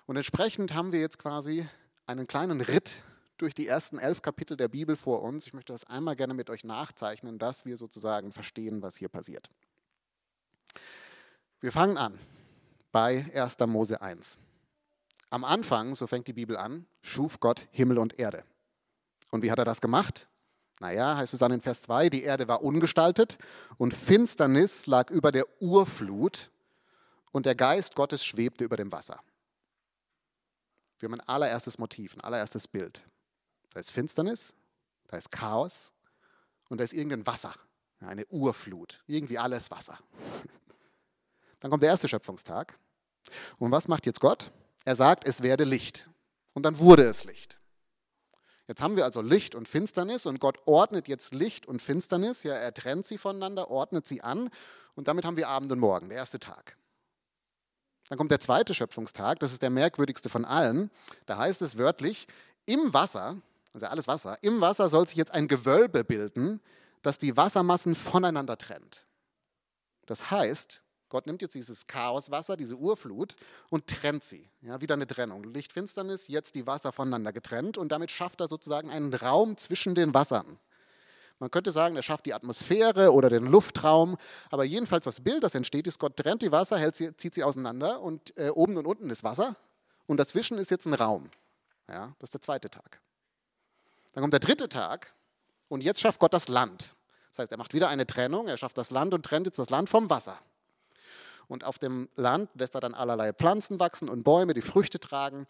Und 0.08 0.18
entsprechend 0.18 0.74
haben 0.74 0.92
wir 0.92 1.00
jetzt 1.00 1.20
quasi 1.20 1.70
einen 2.06 2.28
kleinen 2.28 2.60
Ritt 2.60 2.98
durch 3.44 3.54
die 3.54 3.68
ersten 3.68 4.00
elf 4.00 4.22
Kapitel 4.22 4.58
der 4.58 4.70
Bibel 4.70 4.96
vor 4.96 5.22
uns. 5.22 5.46
Ich 5.46 5.54
möchte 5.54 5.74
das 5.74 5.84
einmal 5.84 6.16
gerne 6.16 6.34
mit 6.34 6.50
euch 6.50 6.64
nachzeichnen, 6.64 7.38
dass 7.38 7.66
wir 7.66 7.78
sozusagen 7.78 8.32
verstehen, 8.32 8.82
was 8.82 8.96
hier 8.96 9.10
passiert. 9.10 9.50
Wir 11.60 11.72
fangen 11.72 11.98
an 11.98 12.18
bei 12.92 13.30
1. 13.34 13.60
Mose 13.68 14.02
1. 14.02 14.40
Am 15.30 15.44
Anfang, 15.44 15.94
so 15.94 16.08
fängt 16.08 16.28
die 16.28 16.34
Bibel 16.34 16.56
an, 16.56 16.86
schuf 17.02 17.40
Gott 17.40 17.68
Himmel 17.72 18.00
und 18.00 18.18
Erde. 18.18 18.44
Und 19.30 19.44
wie 19.44 19.52
hat 19.52 19.60
er 19.60 19.66
das 19.66 19.82
gemacht? 19.82 20.28
Naja, 20.80 21.18
heißt 21.18 21.34
es 21.34 21.40
dann 21.40 21.52
in 21.52 21.62
Vers 21.62 21.82
2, 21.82 22.10
die 22.10 22.24
Erde 22.24 22.48
war 22.48 22.62
ungestaltet 22.62 23.38
und 23.78 23.94
Finsternis 23.94 24.86
lag 24.86 25.10
über 25.10 25.32
der 25.32 25.46
Urflut 25.62 26.50
und 27.32 27.46
der 27.46 27.56
Geist 27.56 27.96
Gottes 27.96 28.24
schwebte 28.24 28.64
über 28.64 28.78
dem 28.78 28.92
Wasser. 28.92 29.20
Wir 31.00 31.10
haben 31.10 31.20
ein 31.20 31.28
allererstes 31.28 31.78
Motiv, 31.78 32.16
ein 32.16 32.22
allererstes 32.22 32.68
Bild. 32.68 33.04
Da 33.74 33.80
ist 33.80 33.92
Finsternis, 33.92 34.54
da 35.08 35.18
ist 35.18 35.32
Chaos 35.32 35.92
und 36.70 36.78
da 36.78 36.84
ist 36.84 36.94
irgendein 36.94 37.26
Wasser, 37.26 37.54
eine 38.00 38.26
Urflut, 38.28 39.04
irgendwie 39.08 39.38
alles 39.38 39.72
Wasser. 39.72 39.98
Dann 41.60 41.72
kommt 41.72 41.84
der 41.84 41.90
erste 41.90 42.08
Schöpfungstag. 42.08 42.78
Und 43.58 43.72
was 43.72 43.88
macht 43.88 44.06
jetzt 44.06 44.20
Gott? 44.20 44.52
Er 44.86 44.96
sagt, 44.96 45.28
es 45.28 45.44
werde 45.44 45.64
Licht. 45.64 46.10
Und 46.54 46.64
dann 46.64 46.78
wurde 46.78 47.04
es 47.04 47.24
Licht. 47.24 47.58
Jetzt 48.68 48.82
haben 48.82 48.96
wir 48.96 49.06
also 49.06 49.22
Licht 49.22 49.56
und 49.56 49.68
Finsternis 49.68 50.26
und 50.26 50.40
Gott 50.40 50.58
ordnet 50.66 51.08
jetzt 51.08 51.34
Licht 51.34 51.66
und 51.66 51.82
Finsternis. 51.82 52.44
Ja, 52.44 52.54
er 52.54 52.74
trennt 52.74 53.06
sie 53.06 53.18
voneinander, 53.18 53.72
ordnet 53.72 54.08
sie 54.08 54.22
an 54.22 54.50
und 54.96 55.08
damit 55.08 55.26
haben 55.26 55.38
wir 55.38 55.48
Abend 55.48 55.72
und 55.72 55.80
Morgen, 55.80 56.10
der 56.10 56.18
erste 56.18 56.40
Tag. 56.40 56.78
Dann 58.10 58.18
kommt 58.18 58.32
der 58.32 58.40
zweite 58.40 58.74
Schöpfungstag, 58.74 59.40
das 59.40 59.52
ist 59.52 59.62
der 59.62 59.70
merkwürdigste 59.70 60.30
von 60.30 60.46
allen. 60.46 60.92
Da 61.26 61.38
heißt 61.38 61.62
es 61.62 61.78
wörtlich, 61.78 62.28
im 62.66 62.94
Wasser 62.94 63.38
also 63.74 63.88
alles 63.88 64.08
Wasser, 64.08 64.38
im 64.42 64.62
Wasser 64.62 64.90
soll 64.90 65.08
sich 65.08 65.18
jetzt 65.18 65.34
ein 65.34 65.48
Gewölbe 65.48 66.04
bilden, 66.04 66.62
das 67.02 67.18
die 67.18 67.36
Wassermassen 67.36 67.96
voneinander 67.96 68.58
trennt. 68.58 69.06
Das 70.06 70.32
heißt, 70.32 70.82
Gott 71.10 71.28
nimmt 71.28 71.42
jetzt 71.42 71.54
dieses 71.54 71.86
Chaoswasser, 71.86 72.58
diese 72.58 72.76
Urflut 72.76 73.36
und 73.70 73.88
trennt 73.88 74.24
sie. 74.24 74.50
Ja, 74.62 74.82
wieder 74.82 74.96
eine 74.96 75.06
Trennung. 75.06 75.44
Lichtfinsternis, 75.44 76.28
jetzt 76.28 76.56
die 76.56 76.66
Wasser 76.66 76.92
voneinander 76.92 77.32
getrennt 77.32 77.78
und 77.78 77.92
damit 77.92 78.10
schafft 78.10 78.42
er 78.42 78.48
sozusagen 78.48 78.90
einen 78.90 79.14
Raum 79.14 79.56
zwischen 79.58 79.94
den 79.94 80.14
Wassern. 80.14 80.58
Man 81.40 81.52
könnte 81.52 81.72
sagen, 81.72 81.96
er 81.96 82.04
schafft 82.04 82.26
die 82.26 82.34
Atmosphäre 82.34 83.12
oder 83.12 83.30
den 83.30 83.46
Luftraum, 83.46 84.18
aber 84.50 84.64
jedenfalls 84.64 85.06
das 85.06 85.22
Bild, 85.22 85.44
das 85.44 85.56
entsteht, 85.56 85.88
ist, 85.88 86.00
Gott 86.00 86.18
trennt 86.18 86.42
die 86.42 86.52
Wasser, 86.52 86.80
hält 86.80 86.96
sie, 86.96 87.16
zieht 87.16 87.36
sie 87.36 87.44
auseinander 87.44 88.02
und 88.02 88.36
äh, 88.38 88.50
oben 88.50 88.78
und 88.78 88.88
unten 88.88 89.10
ist 89.10 89.24
Wasser 89.24 89.56
und 90.08 90.18
dazwischen 90.18 90.58
ist 90.58 90.72
jetzt 90.72 90.86
ein 90.86 90.94
Raum. 90.94 91.30
Ja, 91.88 92.16
das 92.20 92.30
ist 92.30 92.34
der 92.34 92.42
zweite 92.42 92.70
Tag. 92.70 93.02
Dann 94.14 94.22
kommt 94.22 94.34
der 94.34 94.40
dritte 94.40 94.70
Tag 94.70 95.14
und 95.68 95.84
jetzt 95.84 96.00
schafft 96.00 96.20
Gott 96.20 96.34
das 96.34 96.48
Land. 96.48 96.94
Das 97.32 97.40
heißt, 97.40 97.52
er 97.52 97.58
macht 97.58 97.74
wieder 97.74 97.90
eine 97.90 98.06
Trennung, 98.06 98.48
er 98.48 98.58
schafft 98.58 98.78
das 98.78 98.92
Land 98.92 99.14
und 99.14 99.26
trennt 99.26 99.48
jetzt 99.48 99.58
das 99.58 99.70
Land 99.70 99.90
vom 99.90 100.10
Wasser. 100.10 100.40
Und 101.48 101.64
auf 101.64 101.80
dem 101.80 102.10
Land 102.16 102.50
lässt 102.54 102.76
er 102.76 102.82
dann 102.82 102.94
allerlei 102.94 103.34
Pflanzen 103.34 103.80
wachsen 103.80 104.08
und 104.08 104.24
Bäume, 104.24 104.54
die 104.54 104.62
Früchte 104.62 105.00
tragen. 105.00 105.48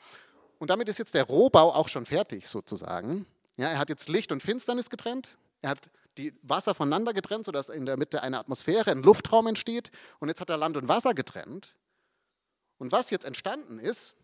Und 0.60 0.70
damit 0.70 0.88
ist 0.90 0.98
jetzt 0.98 1.14
der 1.14 1.26
Rohbau 1.26 1.74
auch 1.74 1.90
schon 1.90 2.06
fertig 2.06 2.48
sozusagen. 2.48 3.26
Ja, 3.58 3.70
er 3.70 3.80
hat 3.80 3.90
jetzt 3.90 4.10
Licht 4.10 4.32
und 4.32 4.42
Finsternis 4.42 4.90
getrennt. 4.90 5.38
Er 5.62 5.72
hat 5.72 5.90
die 6.18 6.34
Wasser 6.42 6.74
voneinander 6.74 7.14
getrennt, 7.14 7.46
sodass 7.46 7.70
in 7.70 7.86
der 7.86 7.98
Mitte 7.98 8.24
eine 8.24 8.40
Atmosphäre, 8.40 8.92
ein 8.92 9.04
Luftraum 9.04 9.48
entsteht. 9.48 9.92
Und 10.20 10.30
jetzt 10.30 10.42
hat 10.42 10.50
er 10.50 10.58
Land 10.58 10.78
und 10.78 10.88
Wasser 10.88 11.14
getrennt. 11.14 11.76
Und 12.78 12.92
was 12.92 13.10
jetzt 13.10 13.26
entstanden 13.26 13.80
ist, 13.80 14.16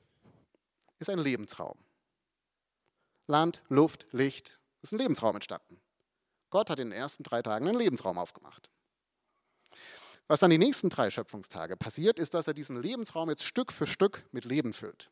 ist 0.99 1.09
ein 1.09 1.19
Lebensraum. 1.19 1.77
Land, 3.29 3.61
Luft, 3.69 4.07
Licht, 4.11 4.59
ist 4.81 4.91
ein 4.91 4.97
Lebensraum 4.97 5.35
entstanden. 5.35 5.79
Gott 6.49 6.69
hat 6.69 6.79
in 6.79 6.89
den 6.89 6.99
ersten 6.99 7.23
drei 7.23 7.41
Tagen 7.41 7.67
einen 7.67 7.77
Lebensraum 7.77 8.17
aufgemacht. 8.17 8.69
Was 10.27 10.39
dann 10.39 10.49
die 10.49 10.57
nächsten 10.57 10.89
drei 10.89 11.09
Schöpfungstage 11.09 11.77
passiert, 11.77 12.19
ist, 12.19 12.33
dass 12.33 12.47
er 12.47 12.53
diesen 12.53 12.81
Lebensraum 12.81 13.29
jetzt 13.29 13.43
Stück 13.43 13.71
für 13.71 13.87
Stück 13.87 14.23
mit 14.31 14.45
Leben 14.45 14.73
füllt. 14.73 15.09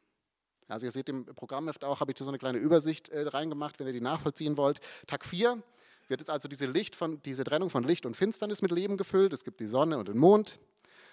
Also 0.68 0.86
ihr 0.86 0.92
seht 0.92 1.10
im 1.10 1.26
Programmheft 1.26 1.84
auch, 1.84 2.02
habe 2.02 2.12
ich 2.12 2.18
so 2.18 2.28
eine 2.28 2.40
kleine 2.40 2.58
Übersicht 2.58 3.10
äh, 3.10 3.28
reingemacht, 3.28 3.80
wenn 3.80 3.88
ihr 3.88 3.94
die 3.94 4.02
nachvollziehen 4.02 4.58
wollt. 4.58 4.80
Tag 5.06 5.24
4 5.24 5.62
wird 6.08 6.22
jetzt 6.22 6.30
also 6.30 6.48
diese, 6.48 6.66
Licht 6.66 6.96
von, 6.96 7.22
diese 7.22 7.44
Trennung 7.44 7.70
von 7.70 7.84
Licht 7.84 8.06
und 8.06 8.16
Finsternis 8.16 8.62
mit 8.62 8.72
Leben 8.72 8.98
gefüllt. 8.98 9.32
Es 9.34 9.44
gibt 9.44 9.60
die 9.60 9.68
Sonne 9.68 9.98
und 9.98 10.08
den 10.08 10.18
Mond. 10.18 10.60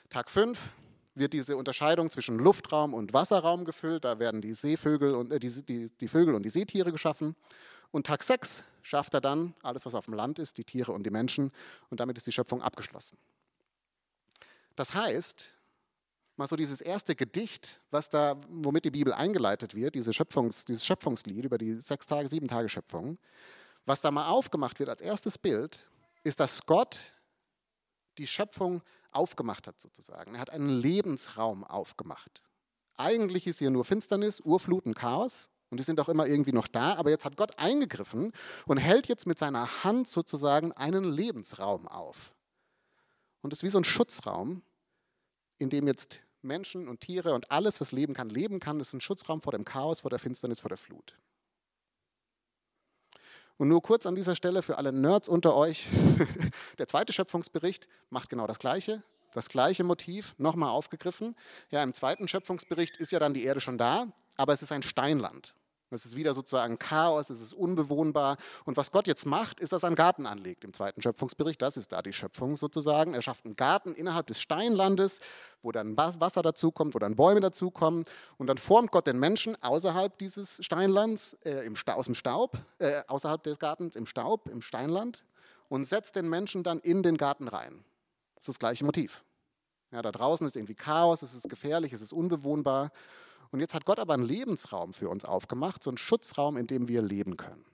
Tag 0.08 0.30
5 0.30 0.58
wird 1.14 1.33
diese 1.33 1.56
Unterscheidung 1.56 2.11
zwischen 2.11 2.38
Luftraum 2.38 2.92
und 2.94 3.12
Wasserraum 3.12 3.64
gefüllt. 3.64 4.04
Da 4.04 4.18
werden 4.18 4.40
die 4.40 4.54
Seevögel 4.54 5.14
und 5.14 5.33
äh, 5.33 5.38
die, 5.38 5.62
die, 5.64 5.90
die 5.90 6.09
Vögel 6.09 6.35
und 6.35 6.42
die 6.42 6.50
Seetiere 6.50 6.92
geschaffen. 6.92 7.37
Und 7.90 8.06
Tag 8.06 8.25
6 8.25 8.64
schafft 8.83 9.14
er 9.14 9.21
dann 9.21 9.54
alles, 9.62 9.87
was 9.87 9.94
auf 9.94 10.06
dem 10.06 10.14
Land 10.14 10.38
ist, 10.38 10.59
die 10.59 10.64
Tiere 10.64 10.92
und 10.92 11.04
die 11.04 11.11
Menschen. 11.11 11.52
Und 11.90 12.00
damit 12.00 12.18
ist 12.18 12.26
die 12.26 12.33
Schöpfung 12.33 12.61
abgeschlossen. 12.61 13.16
Das 14.75 14.94
heißt, 14.94 15.50
mal 16.37 16.49
so 16.49 16.56
dieses 16.56 16.80
erste 16.80 17.14
Gedicht, 17.14 17.80
was 17.90 18.11
da, 18.11 18.40
womit 18.49 18.85
die 18.85 18.90
Bibel 18.90 19.12
eingeleitet 19.12 19.75
wird, 19.75 19.94
diese 19.94 20.12
Schöpfungs, 20.12 20.64
dieses 20.64 20.85
Schöpfungslied 20.85 21.44
über 21.44 21.59
die 21.59 21.80
sechs 21.80 22.06
Tage, 22.06 22.28
sieben 22.28 22.49
Tage 22.49 22.68
Schöpfung, 22.68 23.18
was 23.87 24.00
da 24.00 24.11
mal 24.11 24.26
aufgemacht 24.26 24.80
wird 24.80 24.88
als 24.88 25.00
erstes 25.00 25.38
Bild, 25.38 25.87
ist, 26.25 26.40
dass 26.40 26.66
Gott 26.66 27.04
die 28.18 28.26
Schöpfung 28.26 28.83
aufgemacht 29.14 29.66
hat 29.66 29.80
sozusagen. 29.80 30.35
Er 30.35 30.40
hat 30.40 30.50
einen 30.50 30.68
Lebensraum 30.68 31.64
aufgemacht. 31.64 32.42
Eigentlich 32.97 33.47
ist 33.47 33.59
hier 33.59 33.71
nur 33.71 33.85
Finsternis, 33.85 34.40
Urflut 34.40 34.87
und 34.87 34.94
Chaos 34.94 35.50
und 35.71 35.78
die 35.78 35.85
sind 35.85 35.99
auch 35.99 36.09
immer 36.09 36.26
irgendwie 36.26 36.52
noch 36.52 36.68
da, 36.68 36.94
aber 36.94 37.11
jetzt 37.11 37.25
hat 37.25 37.37
Gott 37.37 37.59
eingegriffen 37.59 38.33
und 38.66 38.76
hält 38.76 39.09
jetzt 39.09 39.26
mit 39.26 39.38
seiner 39.38 39.85
Hand 39.85 40.06
sozusagen 40.06 40.73
einen 40.73 41.04
Lebensraum 41.04 41.88
auf. 41.88 42.33
Und 43.42 43.52
es 43.52 43.59
ist 43.59 43.62
wie 43.64 43.71
so 43.71 43.78
ein 43.78 43.85
Schutzraum, 43.85 44.62
in 45.59 45.71
dem 45.71 45.87
jetzt 45.87 46.21
Menschen 46.42 46.88
und 46.88 47.00
Tiere 47.00 47.35
und 47.35 47.50
alles, 47.50 47.80
was 47.80 47.92
leben 47.92 48.14
kann, 48.14 48.28
leben 48.28 48.61
kann. 48.61 48.78
Das 48.78 48.88
ist 48.88 48.94
ein 48.94 49.00
Schutzraum 49.00 49.40
vor 49.40 49.52
dem 49.52 49.64
Chaos, 49.64 50.00
vor 50.00 50.11
der 50.11 50.18
Finsternis, 50.18 50.61
vor 50.61 50.68
der 50.68 50.78
Flut. 50.78 51.16
Und 53.56 53.68
nur 53.68 53.82
kurz 53.82 54.04
an 54.06 54.16
dieser 54.16 54.34
Stelle 54.34 54.62
für 54.62 54.78
alle 54.78 54.92
Nerds 54.92 55.28
unter 55.28 55.54
euch, 55.54 55.87
der 56.78 56.88
zweite 56.88 57.12
Schöpfungsbericht 57.12 57.88
macht 58.11 58.28
genau 58.28 58.46
das 58.46 58.58
Gleiche, 58.58 59.02
das 59.32 59.49
gleiche 59.49 59.84
Motiv 59.84 60.34
nochmal 60.38 60.70
aufgegriffen. 60.70 61.37
Ja, 61.70 61.82
im 61.82 61.94
zweiten 61.94 62.26
Schöpfungsbericht 62.26 62.96
ist 62.96 63.12
ja 63.12 63.18
dann 63.18 63.34
die 63.34 63.44
Erde 63.44 63.61
schon 63.61 63.78
da, 63.78 64.06
aber 64.37 64.52
es 64.52 64.62
ist 64.62 64.73
ein 64.73 64.82
Steinland. 64.82 65.54
Es 65.90 66.04
ist 66.04 66.16
wieder 66.16 66.34
sozusagen 66.34 66.78
Chaos, 66.78 67.30
es 67.30 67.40
ist 67.40 67.52
unbewohnbar. 67.52 68.36
Und 68.64 68.76
was 68.76 68.90
Gott 68.90 69.06
jetzt 69.06 69.26
macht, 69.26 69.60
ist, 69.60 69.72
dass 69.72 69.84
er 69.84 69.88
einen 69.88 69.96
Garten 69.96 70.26
anlegt 70.26 70.64
im 70.64 70.72
zweiten 70.72 71.00
Schöpfungsbericht. 71.02 71.60
Das 71.62 71.76
ist 71.76 71.92
da 71.92 72.02
die 72.02 72.12
Schöpfung 72.12 72.56
sozusagen. 72.56 73.14
Er 73.14 73.22
schafft 73.22 73.44
einen 73.44 73.56
Garten 73.56 73.94
innerhalb 73.94 74.26
des 74.26 74.40
Steinlandes, 74.40 75.20
wo 75.62 75.72
dann 75.72 75.96
Wasser 75.96 76.42
dazukommt, 76.42 76.94
wo 76.94 76.98
dann 76.98 77.16
Bäume 77.16 77.40
dazukommen. 77.40 78.04
Und 78.38 78.48
dann 78.48 78.58
formt 78.58 78.90
Gott 78.90 79.06
den 79.06 79.18
Menschen 79.18 79.60
außerhalb 79.62 80.18
dieses 80.18 80.64
Steinlands, 80.64 81.34
äh, 81.44 81.66
im 81.66 81.74
aus 81.86 82.06
dem 82.06 82.14
Staub, 82.14 82.58
äh, 82.78 83.02
außerhalb 83.06 83.42
des 83.42 83.58
Gartens 83.58 83.96
im 83.96 84.06
Staub, 84.06 84.48
im 84.48 84.62
Steinland 84.62 85.24
und 85.68 85.84
setzt 85.84 86.16
den 86.16 86.28
Menschen 86.28 86.62
dann 86.62 86.78
in 86.80 87.02
den 87.02 87.16
Garten 87.16 87.48
rein. 87.48 87.84
Das 88.34 88.42
ist 88.44 88.48
das 88.48 88.58
gleiche 88.58 88.84
Motiv. 88.84 89.24
Ja, 89.90 90.02
da 90.02 90.10
draußen 90.10 90.46
ist 90.46 90.56
irgendwie 90.56 90.74
Chaos, 90.74 91.22
es 91.22 91.34
ist 91.34 91.48
gefährlich, 91.48 91.92
es 91.92 92.02
ist 92.02 92.12
unbewohnbar. 92.12 92.90
Und 93.54 93.61
jetzt 93.61 93.73
hat 93.73 93.84
Gott 93.84 94.00
aber 94.00 94.14
einen 94.14 94.25
Lebensraum 94.25 94.92
für 94.92 95.08
uns 95.08 95.25
aufgemacht, 95.25 95.80
so 95.80 95.88
einen 95.88 95.96
Schutzraum, 95.96 96.56
in 96.56 96.66
dem 96.66 96.88
wir 96.88 97.00
leben 97.02 97.37
können. 97.37 97.64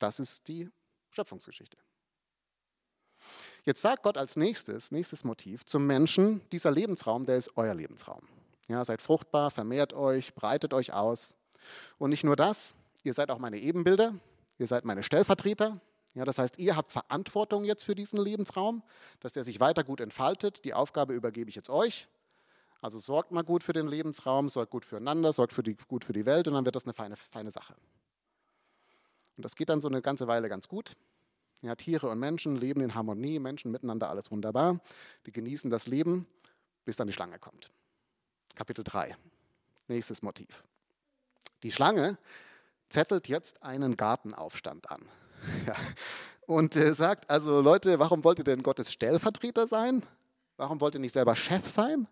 Das 0.00 0.18
ist 0.18 0.48
die 0.48 0.68
Schöpfungsgeschichte. 1.10 1.76
Jetzt 3.62 3.82
sagt 3.82 4.02
Gott 4.02 4.18
als 4.18 4.34
nächstes, 4.34 4.90
nächstes 4.90 5.22
Motiv 5.22 5.64
zum 5.64 5.86
Menschen, 5.86 6.40
dieser 6.50 6.72
Lebensraum, 6.72 7.24
der 7.24 7.36
ist 7.36 7.56
euer 7.56 7.72
Lebensraum. 7.72 8.26
Ja, 8.66 8.84
seid 8.84 9.00
fruchtbar, 9.00 9.52
vermehrt 9.52 9.92
euch, 9.92 10.34
breitet 10.34 10.74
euch 10.74 10.92
aus. 10.92 11.36
Und 11.96 12.10
nicht 12.10 12.24
nur 12.24 12.34
das, 12.34 12.74
ihr 13.04 13.14
seid 13.14 13.30
auch 13.30 13.38
meine 13.38 13.60
Ebenbilder, 13.60 14.16
ihr 14.58 14.66
seid 14.66 14.84
meine 14.84 15.04
Stellvertreter. 15.04 15.80
Ja, 16.14 16.24
das 16.24 16.38
heißt, 16.38 16.58
ihr 16.58 16.74
habt 16.74 16.90
Verantwortung 16.90 17.62
jetzt 17.62 17.84
für 17.84 17.94
diesen 17.94 18.18
Lebensraum, 18.20 18.82
dass 19.20 19.34
der 19.34 19.44
sich 19.44 19.60
weiter 19.60 19.84
gut 19.84 20.00
entfaltet. 20.00 20.64
Die 20.64 20.74
Aufgabe 20.74 21.14
übergebe 21.14 21.48
ich 21.48 21.54
jetzt 21.54 21.70
euch. 21.70 22.08
Also 22.80 22.98
sorgt 22.98 23.30
mal 23.32 23.42
gut 23.42 23.62
für 23.62 23.72
den 23.72 23.88
Lebensraum, 23.88 24.48
sorgt 24.48 24.70
gut 24.70 24.84
füreinander, 24.84 25.32
sorgt 25.32 25.52
für 25.52 25.62
die, 25.62 25.76
gut 25.88 26.04
für 26.04 26.12
die 26.12 26.24
Welt 26.24 26.48
und 26.48 26.54
dann 26.54 26.64
wird 26.64 26.76
das 26.76 26.84
eine 26.84 26.94
feine, 26.94 27.16
feine 27.16 27.50
Sache. 27.50 27.74
Und 29.36 29.44
das 29.44 29.54
geht 29.54 29.68
dann 29.68 29.80
so 29.80 29.88
eine 29.88 30.00
ganze 30.00 30.26
Weile 30.28 30.48
ganz 30.48 30.68
gut. 30.68 30.96
Ja, 31.62 31.74
Tiere 31.74 32.08
und 32.08 32.18
Menschen 32.18 32.56
leben 32.56 32.80
in 32.80 32.94
Harmonie, 32.94 33.38
Menschen 33.38 33.70
miteinander, 33.70 34.08
alles 34.08 34.30
wunderbar. 34.30 34.80
Die 35.26 35.32
genießen 35.32 35.68
das 35.68 35.86
Leben, 35.86 36.26
bis 36.86 36.96
dann 36.96 37.06
die 37.06 37.12
Schlange 37.12 37.38
kommt. 37.38 37.70
Kapitel 38.54 38.82
3. 38.82 39.14
Nächstes 39.88 40.22
Motiv. 40.22 40.64
Die 41.62 41.72
Schlange 41.72 42.16
zettelt 42.88 43.28
jetzt 43.28 43.62
einen 43.62 43.96
Gartenaufstand 43.96 44.90
an. 44.90 45.02
Ja. 45.66 45.74
Und 46.46 46.74
äh, 46.74 46.94
sagt, 46.94 47.30
also 47.30 47.60
Leute, 47.60 48.00
warum 48.00 48.24
wollt 48.24 48.38
ihr 48.38 48.44
denn 48.44 48.62
Gottes 48.62 48.92
Stellvertreter 48.92 49.68
sein? 49.68 50.02
Warum 50.56 50.80
wollt 50.80 50.94
ihr 50.94 51.00
nicht 51.00 51.14
selber 51.14 51.36
Chef 51.36 51.66
sein? 51.66 52.08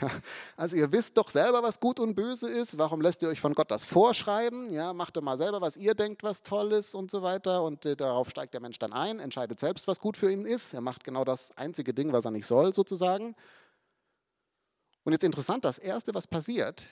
Also 0.56 0.76
ihr 0.76 0.90
wisst 0.92 1.16
doch 1.16 1.30
selber, 1.30 1.62
was 1.62 1.80
gut 1.80 2.00
und 2.00 2.14
böse 2.14 2.48
ist. 2.50 2.78
Warum 2.78 3.00
lässt 3.00 3.22
ihr 3.22 3.28
euch 3.28 3.40
von 3.40 3.54
Gott 3.54 3.70
das 3.70 3.84
vorschreiben? 3.84 4.72
Ja, 4.72 4.92
macht 4.92 5.16
doch 5.16 5.22
mal 5.22 5.36
selber, 5.36 5.60
was 5.60 5.76
ihr 5.76 5.94
denkt, 5.94 6.22
was 6.22 6.42
toll 6.42 6.72
ist 6.72 6.94
und 6.94 7.10
so 7.10 7.22
weiter. 7.22 7.62
Und 7.62 7.86
äh, 7.86 7.96
darauf 7.96 8.30
steigt 8.30 8.54
der 8.54 8.60
Mensch 8.60 8.78
dann 8.78 8.92
ein, 8.92 9.20
entscheidet 9.20 9.60
selbst, 9.60 9.86
was 9.88 10.00
gut 10.00 10.16
für 10.16 10.30
ihn 10.30 10.46
ist. 10.46 10.74
Er 10.74 10.80
macht 10.80 11.04
genau 11.04 11.24
das 11.24 11.56
einzige 11.56 11.94
Ding, 11.94 12.12
was 12.12 12.24
er 12.24 12.30
nicht 12.30 12.46
soll, 12.46 12.74
sozusagen. 12.74 13.34
Und 15.04 15.12
jetzt 15.12 15.24
interessant, 15.24 15.64
das 15.64 15.78
Erste, 15.78 16.14
was 16.14 16.26
passiert, 16.26 16.86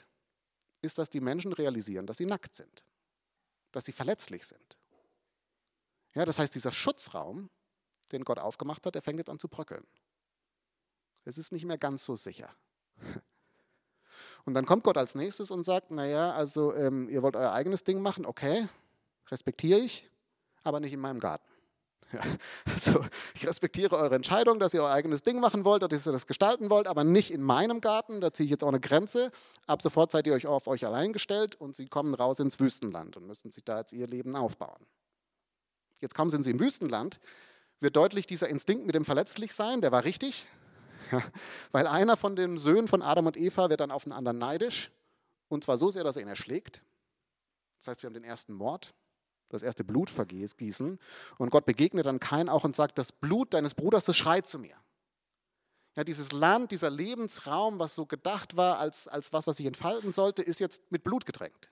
ist, 0.83 0.99
dass 0.99 1.11
die 1.11 1.21
Menschen 1.21 1.53
realisieren, 1.53 2.07
dass 2.07 2.19
sie 2.19 2.27
nackt 2.27 2.55
sind, 2.55 2.85
dass 3.73 3.87
sie 3.87 3.93
verletzlich 3.93 4.47
sind. 4.47 4.77
Ja, 6.15 6.25
das 6.25 6.39
heißt, 6.39 6.55
dieser 6.55 6.71
Schutzraum, 6.71 7.51
den 8.13 8.23
Gott 8.23 8.39
aufgemacht 8.39 8.87
hat, 8.87 8.95
der 8.95 9.03
fängt 9.03 9.19
jetzt 9.19 9.31
an 9.31 9.39
zu 9.39 9.49
bröckeln. 9.49 9.85
Es 11.25 11.39
ist 11.39 11.53
nicht 11.53 11.65
mehr 11.65 11.79
ganz 11.79 12.05
so 12.05 12.17
sicher. 12.17 12.55
Und 14.45 14.55
dann 14.55 14.67
kommt 14.67 14.85
Gott 14.85 14.99
als 14.99 15.15
nächstes 15.15 15.51
und 15.51 15.65
sagt, 15.65 15.91
naja, 15.91 16.33
also 16.33 16.75
ähm, 16.75 17.09
ihr 17.09 17.23
wollt 17.23 17.37
euer 17.37 17.53
eigenes 17.53 17.85
Ding 17.85 18.01
machen, 18.03 18.27
okay, 18.27 18.69
respektiere 19.31 19.79
ich, 19.79 20.09
aber 20.65 20.81
nicht 20.81 20.93
in 20.93 21.01
meinem 21.01 21.21
Garten. 21.21 21.49
Ja, 22.13 22.21
also 22.67 23.05
ich 23.35 23.45
respektiere 23.45 23.97
eure 23.97 24.15
Entscheidung, 24.15 24.61
dass 24.61 24.73
ihr 24.73 24.83
euer 24.83 24.93
eigenes 24.93 25.23
Ding 25.23 25.41
machen 25.41 25.65
wollt, 25.65 25.83
dass 25.83 26.07
ihr 26.07 26.13
das 26.13 26.29
gestalten 26.29 26.71
wollt, 26.71 26.87
aber 26.87 27.03
nicht 27.03 27.33
in 27.33 27.43
meinem 27.43 27.81
Garten. 27.81 28.21
Da 28.21 28.33
ziehe 28.33 28.45
ich 28.45 28.53
jetzt 28.53 28.63
auch 28.63 28.69
eine 28.69 28.79
Grenze. 28.79 29.33
Ab 29.67 29.83
sofort 29.83 30.13
seid 30.13 30.27
ihr 30.29 30.35
euch 30.35 30.47
auf 30.47 30.69
euch 30.69 30.87
allein 30.87 31.13
gestellt 31.13 31.57
und 31.57 31.75
sie 31.75 31.87
kommen 31.87 32.15
raus 32.15 32.39
ins 32.39 32.61
Wüstenland 32.61 33.17
und 33.17 33.27
müssen 33.27 33.51
sich 33.51 33.65
da 33.65 33.81
jetzt 33.81 33.93
ihr 33.95 34.07
Leben 34.07 34.37
aufbauen. 34.37 34.87
Jetzt 36.01 36.17
sind 36.17 36.43
sie 36.45 36.53
im 36.53 36.61
Wüstenland, 36.61 37.19
wird 37.81 37.97
deutlich 37.97 38.27
dieser 38.27 38.49
Instinkt 38.49 38.87
mit 38.87 38.95
dem 38.95 39.05
Verletzlichsein, 39.05 39.81
der 39.81 39.91
war 39.91 40.05
richtig, 40.05 40.47
Weil 41.73 41.87
einer 41.87 42.17
von 42.17 42.37
den 42.37 42.59
Söhnen 42.59 42.89
von 42.89 43.03
Adam 43.03 43.27
und 43.27 43.37
Eva 43.37 43.71
wird 43.71 43.81
dann 43.81 43.91
auf 43.91 44.05
den 44.05 44.13
anderen 44.13 44.39
neidisch. 44.39 44.91
Und 45.49 45.65
zwar 45.65 45.79
so 45.79 45.91
sehr, 45.91 46.05
dass 46.05 46.17
er 46.17 46.23
ihn 46.23 46.29
erschlägt. 46.29 46.83
Das 47.79 47.89
heißt, 47.89 48.03
wir 48.03 48.09
haben 48.09 48.15
den 48.15 48.25
ersten 48.25 48.55
Mord, 48.55 48.95
das 49.51 49.63
erste 49.63 49.85
Blutvergießen. 49.85 50.99
Und 51.39 51.51
Gott 51.51 51.67
begegnet 51.67 52.07
dann 52.07 52.21
Kain 52.21 52.49
auch 52.49 52.65
und 52.65 52.75
sagt, 52.75 52.99
das 52.99 53.13
Blut 53.13 53.55
deines 53.55 53.75
Bruders, 53.75 54.05
das 54.05 54.17
schreit 54.17 54.49
zu 54.49 54.59
mir. 54.59 54.77
Ja, 55.97 56.03
dieses 56.03 56.33
Land, 56.33 56.73
dieser 56.73 56.91
Lebensraum, 56.91 57.79
was 57.79 57.95
so 57.95 58.05
gedacht 58.07 58.57
war 58.57 58.79
als, 58.79 59.07
als 59.07 59.33
was, 59.33 59.47
was 59.47 59.59
sich 59.59 59.67
entfalten 59.67 60.13
sollte, 60.13 60.43
ist 60.43 60.59
jetzt 60.59 60.91
mit 60.91 61.05
Blut 61.05 61.25
getränkt. 61.25 61.71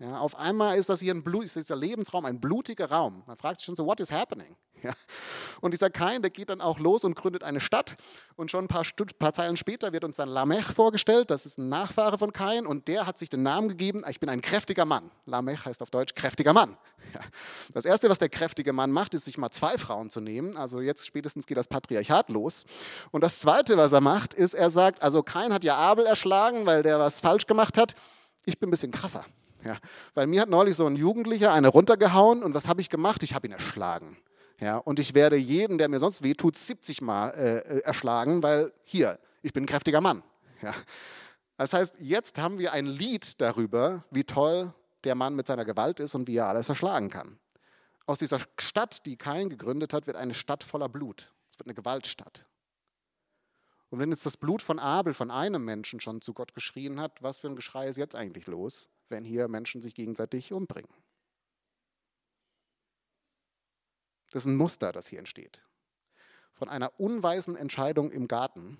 Ja, 0.00 0.18
auf 0.18 0.34
einmal 0.34 0.78
ist 0.78 0.88
das 0.88 1.00
hier 1.00 1.12
ein 1.12 1.22
Blut, 1.22 1.44
ist 1.44 1.56
dieser 1.56 1.76
Lebensraum 1.76 2.24
ein 2.24 2.40
blutiger 2.40 2.90
Raum. 2.90 3.22
Man 3.26 3.36
fragt 3.36 3.60
sich 3.60 3.66
schon 3.66 3.76
so, 3.76 3.84
what 3.84 4.00
is 4.00 4.10
happening? 4.10 4.56
Ja. 4.82 4.94
Und 5.60 5.72
dieser 5.72 5.90
Kain, 5.90 6.22
der 6.22 6.30
geht 6.30 6.48
dann 6.48 6.62
auch 6.62 6.78
los 6.78 7.04
und 7.04 7.14
gründet 7.14 7.44
eine 7.44 7.60
Stadt. 7.60 7.98
Und 8.34 8.50
schon 8.50 8.64
ein 8.64 8.66
paar, 8.66 8.82
paar 9.18 9.34
Zeilen 9.34 9.58
später 9.58 9.92
wird 9.92 10.04
uns 10.04 10.16
dann 10.16 10.30
Lamech 10.30 10.64
vorgestellt. 10.64 11.30
Das 11.30 11.44
ist 11.44 11.58
ein 11.58 11.68
Nachfahre 11.68 12.16
von 12.16 12.32
Kain. 12.32 12.64
Und 12.64 12.88
der 12.88 13.06
hat 13.06 13.18
sich 13.18 13.28
den 13.28 13.42
Namen 13.42 13.68
gegeben, 13.68 14.04
ich 14.08 14.20
bin 14.20 14.30
ein 14.30 14.40
kräftiger 14.40 14.86
Mann. 14.86 15.10
Lamech 15.26 15.66
heißt 15.66 15.82
auf 15.82 15.90
Deutsch 15.90 16.14
kräftiger 16.14 16.54
Mann. 16.54 16.78
Ja. 17.12 17.20
Das 17.74 17.84
Erste, 17.84 18.08
was 18.08 18.18
der 18.20 18.30
kräftige 18.30 18.72
Mann 18.72 18.90
macht, 18.90 19.12
ist, 19.12 19.26
sich 19.26 19.36
mal 19.36 19.50
zwei 19.50 19.76
Frauen 19.76 20.08
zu 20.08 20.20
nehmen. 20.22 20.56
Also 20.56 20.80
jetzt 20.80 21.06
spätestens 21.06 21.46
geht 21.46 21.58
das 21.58 21.68
Patriarchat 21.68 22.30
los. 22.30 22.64
Und 23.10 23.22
das 23.22 23.38
Zweite, 23.40 23.76
was 23.76 23.92
er 23.92 24.00
macht, 24.00 24.32
ist, 24.32 24.54
er 24.54 24.70
sagt, 24.70 25.02
also 25.02 25.22
Kain 25.22 25.52
hat 25.52 25.62
ja 25.62 25.76
Abel 25.76 26.06
erschlagen, 26.06 26.64
weil 26.64 26.82
der 26.82 26.98
was 26.98 27.20
falsch 27.20 27.46
gemacht 27.46 27.76
hat. 27.76 27.94
Ich 28.46 28.58
bin 28.58 28.68
ein 28.68 28.70
bisschen 28.70 28.92
krasser. 28.92 29.26
Ja, 29.64 29.78
weil 30.14 30.26
mir 30.26 30.42
hat 30.42 30.48
neulich 30.48 30.76
so 30.76 30.86
ein 30.86 30.96
Jugendlicher 30.96 31.52
eine 31.52 31.68
runtergehauen 31.68 32.42
und 32.42 32.54
was 32.54 32.66
habe 32.66 32.80
ich 32.80 32.88
gemacht? 32.88 33.22
Ich 33.22 33.34
habe 33.34 33.46
ihn 33.46 33.52
erschlagen. 33.52 34.16
Ja, 34.60 34.76
und 34.76 34.98
ich 34.98 35.14
werde 35.14 35.36
jeden, 35.36 35.78
der 35.78 35.88
mir 35.88 35.98
sonst 35.98 36.22
wehtut, 36.22 36.56
70 36.56 37.00
Mal 37.00 37.30
äh, 37.30 37.56
äh, 37.58 37.80
erschlagen, 37.80 38.42
weil 38.42 38.72
hier, 38.84 39.18
ich 39.42 39.52
bin 39.52 39.64
ein 39.64 39.66
kräftiger 39.66 40.00
Mann. 40.00 40.22
Ja. 40.62 40.74
Das 41.56 41.72
heißt, 41.72 42.00
jetzt 42.00 42.38
haben 42.38 42.58
wir 42.58 42.72
ein 42.72 42.86
Lied 42.86 43.40
darüber, 43.40 44.04
wie 44.10 44.24
toll 44.24 44.72
der 45.04 45.14
Mann 45.14 45.34
mit 45.34 45.46
seiner 45.46 45.64
Gewalt 45.64 46.00
ist 46.00 46.14
und 46.14 46.28
wie 46.28 46.36
er 46.36 46.48
alles 46.48 46.68
erschlagen 46.68 47.08
kann. 47.08 47.38
Aus 48.06 48.18
dieser 48.18 48.38
Stadt, 48.58 49.06
die 49.06 49.16
Kain 49.16 49.48
gegründet 49.48 49.92
hat, 49.92 50.06
wird 50.06 50.16
eine 50.16 50.34
Stadt 50.34 50.64
voller 50.64 50.88
Blut. 50.88 51.32
Es 51.50 51.58
wird 51.58 51.66
eine 51.66 51.74
Gewaltstadt. 51.74 52.46
Und 53.90 53.98
wenn 53.98 54.10
jetzt 54.10 54.24
das 54.24 54.36
Blut 54.36 54.62
von 54.62 54.78
Abel, 54.78 55.14
von 55.14 55.30
einem 55.30 55.64
Menschen 55.64 56.00
schon 56.00 56.20
zu 56.20 56.32
Gott 56.32 56.54
geschrien 56.54 57.00
hat, 57.00 57.22
was 57.22 57.38
für 57.38 57.48
ein 57.48 57.56
Geschrei 57.56 57.88
ist 57.88 57.96
jetzt 57.96 58.14
eigentlich 58.14 58.46
los, 58.46 58.88
wenn 59.10 59.24
hier 59.24 59.48
Menschen 59.48 59.82
sich 59.82 59.94
gegenseitig 59.94 60.52
umbringen? 60.52 60.90
Das 64.30 64.42
ist 64.42 64.46
ein 64.46 64.56
Muster, 64.56 64.92
das 64.92 65.08
hier 65.08 65.18
entsteht. 65.18 65.62
Von 66.54 66.68
einer 66.68 66.98
unweisen 67.00 67.56
Entscheidung 67.56 68.10
im 68.12 68.28
Garten 68.28 68.78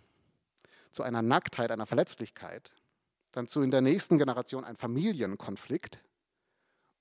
zu 0.92 1.02
einer 1.02 1.22
Nacktheit, 1.22 1.70
einer 1.70 1.86
Verletzlichkeit, 1.86 2.72
dann 3.32 3.46
zu 3.46 3.62
in 3.62 3.70
der 3.70 3.80
nächsten 3.80 4.18
Generation 4.18 4.64
ein 4.64 4.76
Familienkonflikt 4.76 6.00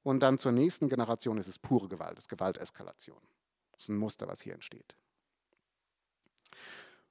und 0.04 0.22
dann 0.22 0.38
zur 0.38 0.52
nächsten 0.52 0.90
Generation 0.90 1.38
ist 1.38 1.48
es 1.48 1.60
pure 1.60 1.88
Gewalt, 1.88 2.18
es 2.18 2.26
ist 2.26 2.30
Gewalteskalation. 2.30 3.20
Das 3.72 3.84
ist 3.84 3.90
ein 3.90 3.98
Muster, 3.98 4.28
was 4.28 4.42
hier 4.42 4.54
entsteht. 4.54 4.96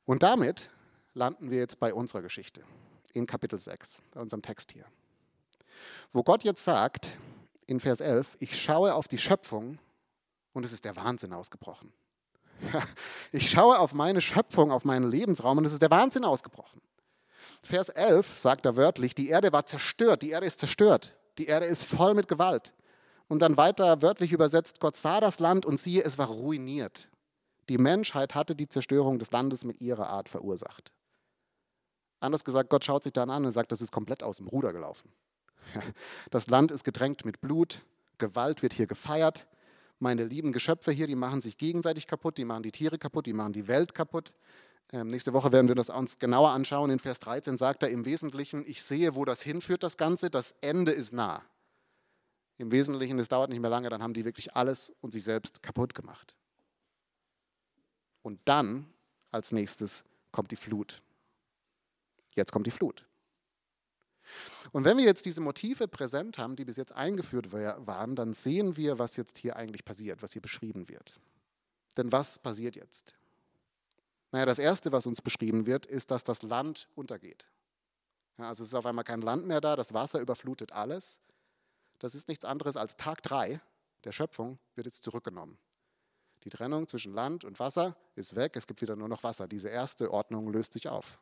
Und 0.04 0.22
damit 0.22 0.70
landen 1.14 1.50
wir 1.50 1.58
jetzt 1.58 1.78
bei 1.78 1.92
unserer 1.92 2.22
Geschichte 2.22 2.64
in 3.12 3.26
Kapitel 3.26 3.58
6, 3.58 4.02
bei 4.12 4.20
unserem 4.20 4.42
Text 4.42 4.72
hier. 4.72 4.86
Wo 6.12 6.22
Gott 6.22 6.44
jetzt 6.44 6.64
sagt, 6.64 7.16
in 7.66 7.80
Vers 7.80 8.00
11, 8.00 8.36
ich 8.40 8.60
schaue 8.60 8.94
auf 8.94 9.08
die 9.08 9.18
Schöpfung 9.18 9.78
und 10.52 10.64
es 10.64 10.72
ist 10.72 10.84
der 10.84 10.96
Wahnsinn 10.96 11.32
ausgebrochen. 11.32 11.92
Ich 13.30 13.50
schaue 13.50 13.78
auf 13.78 13.94
meine 13.94 14.20
Schöpfung, 14.20 14.72
auf 14.72 14.84
meinen 14.84 15.08
Lebensraum 15.08 15.58
und 15.58 15.64
es 15.64 15.72
ist 15.72 15.82
der 15.82 15.90
Wahnsinn 15.90 16.24
ausgebrochen. 16.24 16.80
Vers 17.62 17.88
11 17.88 18.38
sagt 18.38 18.66
er 18.66 18.76
wörtlich, 18.76 19.14
die 19.14 19.28
Erde 19.28 19.52
war 19.52 19.66
zerstört, 19.66 20.22
die 20.22 20.30
Erde 20.30 20.46
ist 20.46 20.58
zerstört, 20.58 21.16
die 21.38 21.46
Erde 21.46 21.66
ist 21.66 21.84
voll 21.84 22.14
mit 22.14 22.26
Gewalt. 22.26 22.74
Und 23.28 23.40
dann 23.40 23.56
weiter 23.56 24.00
wörtlich 24.00 24.32
übersetzt, 24.32 24.80
Gott 24.80 24.96
sah 24.96 25.20
das 25.20 25.38
Land 25.38 25.66
und 25.66 25.78
siehe, 25.78 26.02
es 26.02 26.18
war 26.18 26.28
ruiniert. 26.28 27.10
Die 27.68 27.78
Menschheit 27.78 28.34
hatte 28.34 28.56
die 28.56 28.68
Zerstörung 28.68 29.18
des 29.18 29.30
Landes 29.30 29.64
mit 29.64 29.80
ihrer 29.80 30.08
Art 30.08 30.28
verursacht. 30.28 30.90
Anders 32.20 32.44
gesagt, 32.44 32.70
Gott 32.70 32.84
schaut 32.84 33.04
sich 33.04 33.12
dann 33.12 33.30
an 33.30 33.44
und 33.44 33.52
sagt, 33.52 33.70
das 33.70 33.82
ist 33.82 33.92
komplett 33.92 34.22
aus 34.22 34.38
dem 34.38 34.48
Ruder 34.48 34.72
gelaufen. 34.72 35.12
Das 36.30 36.46
Land 36.48 36.70
ist 36.70 36.84
gedrängt 36.84 37.24
mit 37.24 37.40
Blut, 37.40 37.82
Gewalt 38.18 38.62
wird 38.62 38.72
hier 38.72 38.86
gefeiert. 38.86 39.46
Meine 39.98 40.24
lieben 40.24 40.52
Geschöpfe 40.52 40.92
hier, 40.92 41.06
die 41.06 41.16
machen 41.16 41.40
sich 41.40 41.56
gegenseitig 41.56 42.06
kaputt, 42.06 42.38
die 42.38 42.44
machen 42.44 42.62
die 42.62 42.72
Tiere 42.72 42.98
kaputt, 42.98 43.26
die 43.26 43.32
machen 43.32 43.52
die 43.52 43.66
Welt 43.66 43.94
kaputt. 43.94 44.32
Ähm, 44.92 45.08
nächste 45.08 45.32
Woche 45.32 45.52
werden 45.52 45.68
wir 45.68 45.74
das 45.74 45.90
uns 45.90 46.18
genauer 46.18 46.50
anschauen. 46.50 46.90
In 46.90 46.98
Vers 46.98 47.20
13 47.20 47.58
sagt 47.58 47.82
er 47.82 47.90
im 47.90 48.04
Wesentlichen, 48.04 48.64
ich 48.66 48.82
sehe, 48.82 49.14
wo 49.14 49.24
das 49.24 49.42
hinführt, 49.42 49.82
das 49.82 49.96
Ganze, 49.96 50.30
das 50.30 50.54
Ende 50.60 50.92
ist 50.92 51.12
nah. 51.12 51.42
Im 52.58 52.70
Wesentlichen, 52.70 53.18
es 53.18 53.28
dauert 53.28 53.50
nicht 53.50 53.60
mehr 53.60 53.70
lange, 53.70 53.88
dann 53.88 54.02
haben 54.02 54.14
die 54.14 54.24
wirklich 54.24 54.56
alles 54.56 54.92
und 55.00 55.12
sich 55.12 55.24
selbst 55.24 55.62
kaputt 55.62 55.94
gemacht. 55.94 56.34
Und 58.22 58.40
dann, 58.44 58.86
als 59.30 59.52
nächstes, 59.52 60.04
kommt 60.32 60.50
die 60.50 60.56
Flut. 60.56 61.02
Jetzt 62.34 62.52
kommt 62.52 62.66
die 62.66 62.72
Flut. 62.72 63.07
Und 64.72 64.84
wenn 64.84 64.96
wir 64.96 65.04
jetzt 65.04 65.24
diese 65.24 65.40
Motive 65.40 65.88
präsent 65.88 66.38
haben, 66.38 66.56
die 66.56 66.64
bis 66.64 66.76
jetzt 66.76 66.92
eingeführt 66.92 67.52
waren, 67.52 68.16
dann 68.16 68.32
sehen 68.32 68.76
wir, 68.76 68.98
was 68.98 69.16
jetzt 69.16 69.38
hier 69.38 69.56
eigentlich 69.56 69.84
passiert, 69.84 70.22
was 70.22 70.32
hier 70.32 70.42
beschrieben 70.42 70.88
wird. 70.88 71.18
Denn 71.96 72.12
was 72.12 72.38
passiert 72.38 72.76
jetzt? 72.76 73.14
Naja, 74.30 74.46
das 74.46 74.58
Erste, 74.58 74.92
was 74.92 75.06
uns 75.06 75.22
beschrieben 75.22 75.66
wird, 75.66 75.86
ist, 75.86 76.10
dass 76.10 76.22
das 76.22 76.42
Land 76.42 76.88
untergeht. 76.94 77.46
Ja, 78.36 78.48
also 78.48 78.62
es 78.62 78.68
ist 78.70 78.74
auf 78.74 78.86
einmal 78.86 79.04
kein 79.04 79.22
Land 79.22 79.46
mehr 79.46 79.60
da, 79.60 79.74
das 79.74 79.94
Wasser 79.94 80.20
überflutet 80.20 80.72
alles. 80.72 81.18
Das 81.98 82.14
ist 82.14 82.28
nichts 82.28 82.44
anderes 82.44 82.76
als 82.76 82.96
Tag 82.96 83.22
3 83.22 83.60
der 84.04 84.12
Schöpfung 84.12 84.58
wird 84.74 84.86
jetzt 84.86 85.02
zurückgenommen. 85.04 85.58
Die 86.44 86.50
Trennung 86.50 86.86
zwischen 86.86 87.12
Land 87.12 87.44
und 87.44 87.58
Wasser 87.58 87.96
ist 88.14 88.36
weg, 88.36 88.56
es 88.56 88.66
gibt 88.66 88.80
wieder 88.80 88.96
nur 88.96 89.08
noch 89.08 89.22
Wasser. 89.22 89.48
Diese 89.48 89.68
erste 89.68 90.12
Ordnung 90.12 90.52
löst 90.52 90.72
sich 90.72 90.88
auf. 90.88 91.18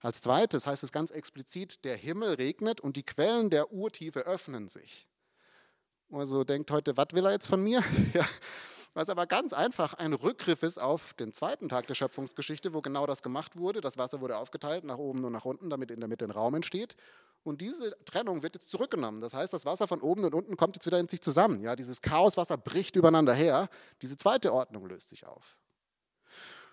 Als 0.00 0.20
zweites 0.22 0.66
heißt 0.66 0.82
es 0.82 0.92
ganz 0.92 1.10
explizit, 1.10 1.84
der 1.84 1.96
Himmel 1.96 2.34
regnet 2.34 2.80
und 2.80 2.96
die 2.96 3.02
Quellen 3.02 3.50
der 3.50 3.72
Urtiefe 3.72 4.20
öffnen 4.20 4.68
sich. 4.68 5.06
Also 6.10 6.42
denkt 6.42 6.70
heute, 6.70 6.96
was 6.96 7.08
will 7.12 7.26
er 7.26 7.32
jetzt 7.32 7.46
von 7.46 7.62
mir? 7.62 7.82
ja. 8.14 8.26
Was 8.92 9.08
aber 9.08 9.26
ganz 9.26 9.52
einfach 9.52 9.94
ein 9.94 10.12
Rückgriff 10.12 10.64
ist 10.64 10.80
auf 10.80 11.14
den 11.14 11.32
zweiten 11.32 11.68
Tag 11.68 11.86
der 11.86 11.94
Schöpfungsgeschichte, 11.94 12.74
wo 12.74 12.80
genau 12.80 13.06
das 13.06 13.22
gemacht 13.22 13.56
wurde. 13.56 13.80
Das 13.80 13.98
Wasser 13.98 14.20
wurde 14.20 14.36
aufgeteilt 14.36 14.82
nach 14.82 14.98
oben 14.98 15.24
und 15.24 15.32
nach 15.32 15.44
unten, 15.44 15.70
damit 15.70 15.92
in 15.92 16.00
der 16.00 16.08
Mitte 16.08 16.24
ein 16.24 16.32
Raum 16.32 16.54
entsteht. 16.54 16.96
Und 17.44 17.60
diese 17.60 17.96
Trennung 18.04 18.42
wird 18.42 18.56
jetzt 18.56 18.68
zurückgenommen. 18.68 19.20
Das 19.20 19.32
heißt, 19.32 19.52
das 19.52 19.64
Wasser 19.64 19.86
von 19.86 20.00
oben 20.00 20.24
und 20.24 20.34
unten 20.34 20.56
kommt 20.56 20.76
jetzt 20.76 20.86
wieder 20.86 20.98
in 20.98 21.08
sich 21.08 21.22
zusammen. 21.22 21.62
Ja, 21.62 21.76
dieses 21.76 22.02
Chaoswasser 22.02 22.56
bricht 22.56 22.96
übereinander 22.96 23.32
her. 23.32 23.68
Diese 24.02 24.16
zweite 24.16 24.52
Ordnung 24.52 24.86
löst 24.88 25.10
sich 25.10 25.24
auf. 25.24 25.56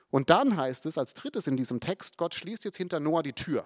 Und 0.09 0.29
dann 0.29 0.55
heißt 0.57 0.85
es 0.85 0.97
als 0.97 1.13
drittes 1.13 1.47
in 1.47 1.57
diesem 1.57 1.79
Text, 1.79 2.17
Gott 2.17 2.33
schließt 2.33 2.63
jetzt 2.65 2.77
hinter 2.77 2.99
Noah 2.99 3.23
die 3.23 3.33
Tür. 3.33 3.65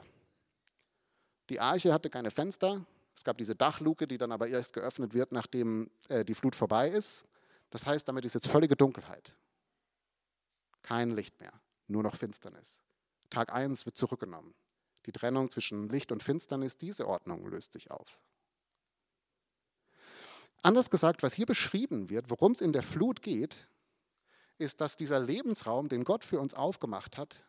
Die 1.50 1.60
Arche 1.60 1.94
hatte 1.94 2.10
keine 2.10 2.32
Fenster. 2.32 2.86
Es 3.16 3.24
gab 3.24 3.38
diese 3.38 3.56
Dachluke, 3.56 4.08
die 4.08 4.18
dann 4.18 4.32
aber 4.32 4.48
erst 4.48 4.74
geöffnet 4.74 5.14
wird, 5.14 5.32
nachdem 5.32 5.92
äh, 6.08 6.24
die 6.24 6.34
Flut 6.34 6.56
vorbei 6.56 6.90
ist. 6.90 7.26
Das 7.70 7.86
heißt, 7.86 8.08
damit 8.08 8.26
ist 8.26 8.34
jetzt 8.34 8.48
völlige 8.48 8.76
Dunkelheit. 8.76 9.36
Kein 10.82 11.12
Licht 11.12 11.40
mehr, 11.40 11.54
nur 11.88 12.04
noch 12.04 12.16
Finsternis. 12.16 12.82
Tag 13.30 13.54
1 13.54 13.86
wird 13.86 13.96
zurückgenommen. 13.96 14.54
Die 15.06 15.12
Trennung 15.12 15.50
zwischen 15.50 15.90
Licht 15.90 16.12
und 16.12 16.24
Finsternis, 16.24 16.78
diese 16.78 17.08
Ordnung 17.08 17.46
löst 17.48 17.74
sich 17.74 17.92
auf. 17.92 18.20
Anders 20.64 20.90
gesagt, 20.90 21.24
was 21.24 21.34
hier 21.34 21.46
beschrieben 21.46 22.10
wird, 22.10 22.30
worum 22.30 22.52
es 22.52 22.62
in 22.62 22.72
der 22.72 22.84
Flut 22.84 23.22
geht, 23.22 23.68
ist, 24.62 24.80
dass 24.80 24.96
dieser 24.96 25.20
Lebensraum, 25.20 25.90
den 25.90 26.04
Gott 26.04 26.24
für 26.24 26.40
uns 26.40 26.54
aufgemacht 26.54 27.18
hat, 27.18 27.44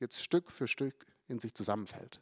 jetzt 0.00 0.22
Stück 0.22 0.50
für 0.50 0.66
Stück 0.66 1.06
in 1.28 1.38
sich 1.38 1.54
zusammenfällt. 1.54 2.20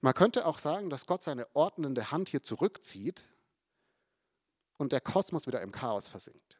Man 0.00 0.14
könnte 0.14 0.46
auch 0.46 0.58
sagen, 0.58 0.90
dass 0.90 1.06
Gott 1.06 1.22
seine 1.22 1.46
ordnende 1.54 2.10
Hand 2.10 2.28
hier 2.28 2.42
zurückzieht 2.42 3.24
und 4.78 4.92
der 4.92 5.00
Kosmos 5.00 5.46
wieder 5.46 5.60
im 5.60 5.70
Chaos 5.70 6.08
versinkt. 6.08 6.58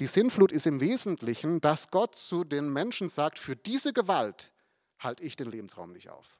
Die 0.00 0.06
Sinnflut 0.06 0.50
ist 0.52 0.66
im 0.66 0.80
Wesentlichen, 0.80 1.60
dass 1.60 1.90
Gott 1.90 2.16
zu 2.16 2.44
den 2.44 2.72
Menschen 2.72 3.08
sagt, 3.08 3.38
für 3.38 3.54
diese 3.54 3.92
Gewalt 3.92 4.50
halte 4.98 5.22
ich 5.22 5.36
den 5.36 5.50
Lebensraum 5.50 5.92
nicht 5.92 6.08
auf. 6.08 6.38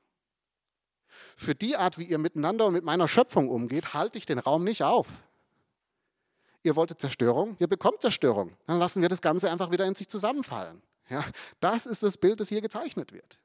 Für 1.36 1.54
die 1.54 1.76
Art, 1.76 1.98
wie 1.98 2.04
ihr 2.04 2.18
miteinander 2.18 2.66
und 2.66 2.72
mit 2.72 2.84
meiner 2.84 3.06
Schöpfung 3.06 3.50
umgeht, 3.50 3.92
halte 3.92 4.16
ich 4.16 4.24
den 4.24 4.38
Raum 4.38 4.64
nicht 4.64 4.82
auf. 4.82 5.22
Ihr 6.62 6.76
wolltet 6.76 7.00
Zerstörung, 7.00 7.56
ihr 7.58 7.66
bekommt 7.66 8.00
Zerstörung. 8.02 8.56
Dann 8.66 8.78
lassen 8.78 9.02
wir 9.02 9.08
das 9.08 9.20
Ganze 9.20 9.50
einfach 9.50 9.70
wieder 9.70 9.86
in 9.86 9.94
sich 9.94 10.08
zusammenfallen. 10.08 10.80
Ja, 11.08 11.24
das 11.60 11.86
ist 11.86 12.02
das 12.02 12.16
Bild, 12.16 12.40
das 12.40 12.48
hier 12.48 12.60
gezeichnet 12.60 13.12
wird. 13.12 13.40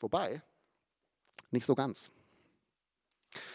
Wobei, 0.00 0.42
nicht 1.50 1.66
so 1.66 1.74
ganz. 1.74 2.10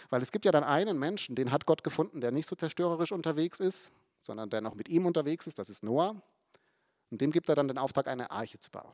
Weil 0.09 0.21
es 0.21 0.31
gibt 0.31 0.45
ja 0.45 0.51
dann 0.51 0.63
einen 0.63 0.97
Menschen, 0.99 1.35
den 1.35 1.51
hat 1.51 1.65
Gott 1.65 1.83
gefunden, 1.83 2.21
der 2.21 2.31
nicht 2.31 2.47
so 2.47 2.55
zerstörerisch 2.55 3.11
unterwegs 3.11 3.59
ist, 3.59 3.91
sondern 4.21 4.49
der 4.49 4.61
noch 4.61 4.75
mit 4.75 4.87
ihm 4.87 5.05
unterwegs 5.05 5.47
ist, 5.47 5.57
das 5.57 5.69
ist 5.69 5.83
Noah. 5.83 6.21
Und 7.09 7.21
dem 7.21 7.31
gibt 7.31 7.49
er 7.49 7.55
dann 7.55 7.67
den 7.67 7.77
Auftrag, 7.77 8.07
eine 8.07 8.31
Arche 8.31 8.59
zu 8.59 8.69
bauen. 8.69 8.93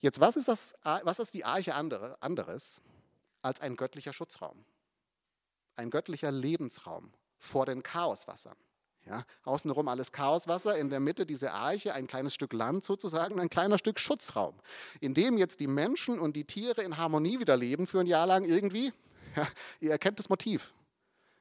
Jetzt, 0.00 0.20
was 0.20 0.36
ist, 0.36 0.48
das, 0.48 0.74
was 0.82 1.18
ist 1.18 1.34
die 1.34 1.44
Arche 1.44 1.74
anderes 1.74 2.82
als 3.42 3.60
ein 3.60 3.76
göttlicher 3.76 4.12
Schutzraum? 4.12 4.64
Ein 5.76 5.90
göttlicher 5.90 6.30
Lebensraum 6.30 7.12
vor 7.38 7.66
den 7.66 7.82
Chaoswassern. 7.82 8.56
Ja, 9.04 9.24
außenrum 9.42 9.88
alles 9.88 10.12
Chaoswasser, 10.12 10.76
in 10.78 10.88
der 10.88 11.00
Mitte 11.00 11.26
diese 11.26 11.52
Arche, 11.52 11.92
ein 11.92 12.06
kleines 12.06 12.34
Stück 12.34 12.52
Land 12.52 12.84
sozusagen, 12.84 13.40
ein 13.40 13.50
kleiner 13.50 13.76
Stück 13.76 13.98
Schutzraum, 13.98 14.54
in 15.00 15.12
dem 15.12 15.38
jetzt 15.38 15.58
die 15.58 15.66
Menschen 15.66 16.20
und 16.20 16.36
die 16.36 16.44
Tiere 16.44 16.82
in 16.82 16.96
Harmonie 16.96 17.40
wieder 17.40 17.56
leben 17.56 17.88
für 17.88 17.98
ein 17.98 18.06
Jahr 18.06 18.26
lang 18.26 18.44
irgendwie. 18.44 18.92
Ja, 19.34 19.48
ihr 19.80 19.90
erkennt 19.90 20.18
das 20.18 20.28
Motiv. 20.28 20.74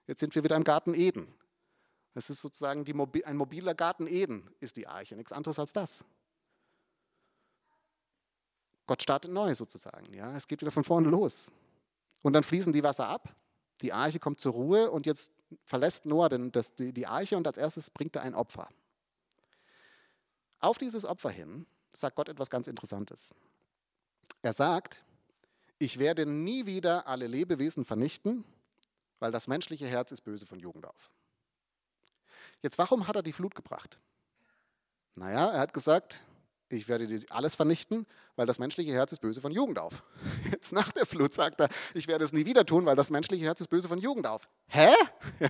Jetzt 0.08 0.22
sind 0.22 0.34
wir 0.34 0.44
wieder 0.44 0.56
im 0.56 0.64
Garten 0.64 0.94
Eden. 0.94 1.28
Es 2.14 2.30
ist 2.30 2.42
sozusagen 2.42 2.84
die, 2.86 3.26
ein 3.26 3.38
mobiler 3.38 3.76
Garten 3.76 4.08
Eden, 4.08 4.50
ist 4.60 4.78
die 4.78 4.88
Arche, 4.88 5.16
nichts 5.16 5.32
anderes 5.32 5.60
als 5.60 5.74
das. 5.74 6.06
Gott 8.88 9.04
startet 9.04 9.32
neu 9.32 9.54
sozusagen. 9.56 10.14
Ja? 10.14 10.36
Es 10.36 10.48
geht 10.48 10.62
wieder 10.62 10.72
von 10.72 10.84
vorne 10.84 11.10
los. 11.10 11.52
Und 12.22 12.34
dann 12.34 12.44
fließen 12.44 12.74
die 12.74 12.84
Wasser 12.84 13.08
ab, 13.08 13.34
die 13.82 13.94
Arche 13.94 14.20
kommt 14.20 14.40
zur 14.40 14.54
Ruhe 14.54 14.92
und 14.92 15.06
jetzt 15.06 15.32
verlässt 15.64 16.06
Noah 16.06 16.30
den, 16.30 16.52
das, 16.52 16.76
die, 16.76 16.94
die 16.94 17.08
Arche 17.08 17.38
und 17.38 17.48
als 17.48 17.58
erstes 17.58 17.90
bringt 17.90 18.16
er 18.16 18.22
ein 18.22 18.36
Opfer. 18.36 18.70
Auf 20.60 20.78
dieses 20.78 21.06
Opfer 21.06 21.30
hin 21.30 21.66
sagt 21.94 22.16
Gott 22.16 22.30
etwas 22.30 22.50
ganz 22.50 22.68
Interessantes. 22.68 23.34
Er 24.42 24.54
sagt, 24.54 25.04
ich 25.80 25.98
werde 25.98 26.26
nie 26.26 26.66
wieder 26.66 27.08
alle 27.08 27.28
Lebewesen 27.28 27.86
vernichten, 27.86 28.44
weil 29.20 29.32
das 29.32 29.48
menschliche 29.48 29.88
Herz 29.88 30.12
ist 30.12 30.22
böse 30.22 30.46
von 30.46 30.60
Jugend 30.60 30.86
auf. 30.86 31.12
Jetzt, 32.62 32.78
warum 32.78 33.08
hat 33.08 33.16
er 33.16 33.24
die 33.24 33.34
Flut 33.34 33.56
gebracht? 33.56 34.00
Naja, 35.16 35.52
er 35.52 35.60
hat 35.60 35.74
gesagt, 35.74 36.22
ich 36.72 36.88
werde 36.88 37.08
alles 37.30 37.56
vernichten, 37.56 38.06
weil 38.36 38.46
das 38.46 38.60
menschliche 38.60 38.92
Herz 38.92 39.12
ist 39.12 39.20
böse 39.20 39.42
von 39.42 39.52
Jugend 39.52 39.80
auf. 39.80 40.04
Jetzt 40.52 40.74
nach 40.74 40.92
der 40.92 41.06
Flut 41.06 41.34
sagt 41.34 41.60
er, 41.60 41.70
ich 41.94 42.08
werde 42.08 42.26
es 42.26 42.34
nie 42.34 42.46
wieder 42.46 42.66
tun, 42.66 42.86
weil 42.86 42.96
das 42.96 43.10
menschliche 43.10 43.46
Herz 43.46 43.62
ist 43.62 43.70
böse 43.70 43.88
von 43.88 44.00
Jugend 44.00 44.28
auf. 44.28 44.48
Hä? 44.68 44.90
Ja. 45.40 45.50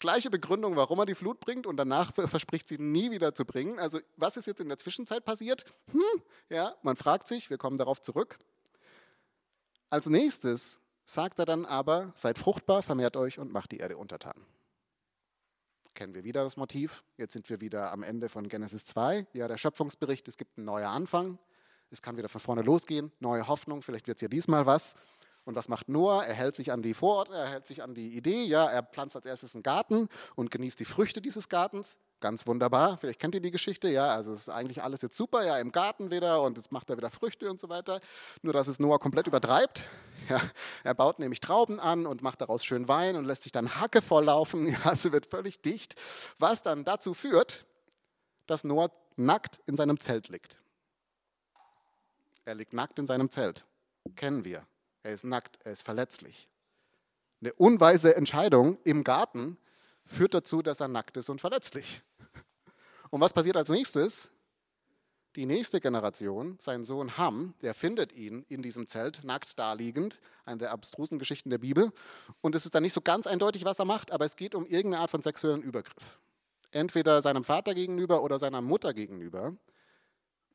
Gleiche 0.00 0.30
Begründung, 0.30 0.74
warum 0.74 0.98
er 0.98 1.06
die 1.06 1.14
Flut 1.14 1.38
bringt 1.38 1.66
und 1.66 1.76
danach 1.76 2.12
verspricht 2.12 2.66
sie 2.66 2.78
nie 2.78 3.12
wieder 3.12 3.36
zu 3.36 3.44
bringen. 3.44 3.78
Also 3.78 4.00
was 4.16 4.36
ist 4.36 4.46
jetzt 4.46 4.60
in 4.60 4.68
der 4.68 4.78
Zwischenzeit 4.78 5.24
passiert? 5.24 5.64
Hm, 5.92 6.22
ja, 6.48 6.74
man 6.82 6.96
fragt 6.96 7.28
sich, 7.28 7.50
wir 7.50 7.58
kommen 7.58 7.78
darauf 7.78 8.02
zurück. 8.02 8.38
Als 9.90 10.08
nächstes 10.08 10.80
sagt 11.04 11.38
er 11.38 11.44
dann 11.44 11.64
aber, 11.66 12.12
seid 12.16 12.38
fruchtbar, 12.38 12.82
vermehrt 12.82 13.16
euch 13.16 13.38
und 13.38 13.52
macht 13.52 13.70
die 13.70 13.78
Erde 13.78 13.96
untertan 13.96 14.34
kennen 15.94 16.14
wir 16.14 16.24
wieder 16.24 16.42
das 16.42 16.56
Motiv. 16.56 17.02
Jetzt 17.16 17.32
sind 17.32 17.48
wir 17.50 17.60
wieder 17.60 17.92
am 17.92 18.02
Ende 18.02 18.28
von 18.28 18.48
Genesis 18.48 18.84
2. 18.86 19.26
Ja, 19.32 19.48
der 19.48 19.56
Schöpfungsbericht, 19.56 20.26
es 20.28 20.36
gibt 20.36 20.58
einen 20.58 20.66
neuen 20.66 20.86
Anfang. 20.86 21.38
Es 21.92 22.00
kann 22.00 22.16
wieder 22.16 22.30
von 22.30 22.40
vorne 22.40 22.62
losgehen, 22.62 23.12
neue 23.20 23.46
Hoffnung, 23.46 23.82
vielleicht 23.82 24.06
wird 24.06 24.16
es 24.16 24.22
ja 24.22 24.28
diesmal 24.28 24.64
was. 24.64 24.94
Und 25.44 25.56
was 25.56 25.68
macht 25.68 25.88
Noah? 25.88 26.24
Er 26.24 26.34
hält 26.34 26.56
sich 26.56 26.72
an 26.72 26.82
die 26.82 26.94
Vorort, 26.94 27.28
er 27.30 27.48
hält 27.48 27.66
sich 27.66 27.82
an 27.82 27.94
die 27.94 28.16
Idee, 28.16 28.44
ja, 28.44 28.70
er 28.70 28.82
pflanzt 28.82 29.16
als 29.16 29.26
erstes 29.26 29.54
einen 29.54 29.62
Garten 29.62 30.08
und 30.36 30.50
genießt 30.50 30.80
die 30.80 30.84
Früchte 30.84 31.20
dieses 31.20 31.48
Gartens. 31.48 31.98
Ganz 32.20 32.46
wunderbar, 32.46 32.96
vielleicht 32.96 33.18
kennt 33.18 33.34
ihr 33.34 33.40
die 33.40 33.50
Geschichte, 33.50 33.88
ja, 33.88 34.14
also 34.14 34.32
es 34.32 34.42
ist 34.42 34.48
eigentlich 34.48 34.82
alles 34.82 35.02
jetzt 35.02 35.16
super, 35.16 35.44
ja, 35.44 35.58
im 35.58 35.72
Garten 35.72 36.10
wieder 36.10 36.42
und 36.42 36.56
jetzt 36.56 36.70
macht 36.72 36.88
er 36.88 36.96
wieder 36.96 37.10
Früchte 37.10 37.50
und 37.50 37.60
so 37.60 37.68
weiter. 37.68 38.00
Nur, 38.40 38.52
dass 38.52 38.68
es 38.68 38.78
Noah 38.78 38.98
komplett 38.98 39.26
übertreibt. 39.26 39.84
Ja, 40.28 40.40
er 40.84 40.94
baut 40.94 41.18
nämlich 41.18 41.40
Trauben 41.40 41.80
an 41.80 42.06
und 42.06 42.22
macht 42.22 42.40
daraus 42.40 42.64
schön 42.64 42.88
Wein 42.88 43.16
und 43.16 43.24
lässt 43.24 43.42
sich 43.42 43.52
dann 43.52 43.80
Hacke 43.80 44.02
volllaufen, 44.02 44.66
ja, 44.72 44.78
also 44.84 45.12
wird 45.12 45.26
völlig 45.26 45.60
dicht, 45.60 45.94
was 46.38 46.62
dann 46.62 46.84
dazu 46.84 47.14
führt, 47.14 47.66
dass 48.46 48.64
Noah 48.64 48.90
nackt 49.16 49.60
in 49.66 49.76
seinem 49.76 50.00
Zelt 50.00 50.28
liegt. 50.28 50.58
Er 52.44 52.54
liegt 52.54 52.72
nackt 52.72 52.98
in 52.98 53.06
seinem 53.06 53.30
Zelt. 53.30 53.64
Kennen 54.16 54.44
wir. 54.44 54.66
Er 55.02 55.12
ist 55.12 55.24
nackt, 55.24 55.58
er 55.64 55.72
ist 55.72 55.82
verletzlich. 55.82 56.48
Eine 57.40 57.52
unweise 57.54 58.14
Entscheidung 58.16 58.78
im 58.84 59.04
Garten 59.04 59.58
führt 60.04 60.34
dazu, 60.34 60.62
dass 60.62 60.80
er 60.80 60.88
nackt 60.88 61.16
ist 61.16 61.28
und 61.28 61.40
verletzlich. 61.40 62.02
Und 63.10 63.20
was 63.20 63.32
passiert 63.32 63.56
als 63.56 63.68
nächstes? 63.68 64.30
Die 65.36 65.46
nächste 65.46 65.80
Generation, 65.80 66.56
sein 66.60 66.84
Sohn 66.84 67.16
Ham, 67.16 67.54
der 67.62 67.74
findet 67.74 68.12
ihn 68.12 68.44
in 68.48 68.62
diesem 68.62 68.86
Zelt, 68.86 69.24
nackt 69.24 69.58
daliegend, 69.58 70.20
eine 70.44 70.58
der 70.58 70.72
abstrusen 70.72 71.18
Geschichten 71.18 71.48
der 71.48 71.58
Bibel. 71.58 71.90
Und 72.42 72.54
es 72.54 72.66
ist 72.66 72.74
dann 72.74 72.82
nicht 72.82 72.92
so 72.92 73.00
ganz 73.00 73.26
eindeutig, 73.26 73.64
was 73.64 73.78
er 73.78 73.86
macht, 73.86 74.10
aber 74.10 74.26
es 74.26 74.36
geht 74.36 74.54
um 74.54 74.66
irgendeine 74.66 74.98
Art 74.98 75.10
von 75.10 75.22
sexuellen 75.22 75.62
Übergriff. 75.62 76.18
Entweder 76.70 77.22
seinem 77.22 77.44
Vater 77.44 77.74
gegenüber 77.74 78.22
oder 78.22 78.38
seiner 78.38 78.60
Mutter 78.60 78.92
gegenüber 78.92 79.56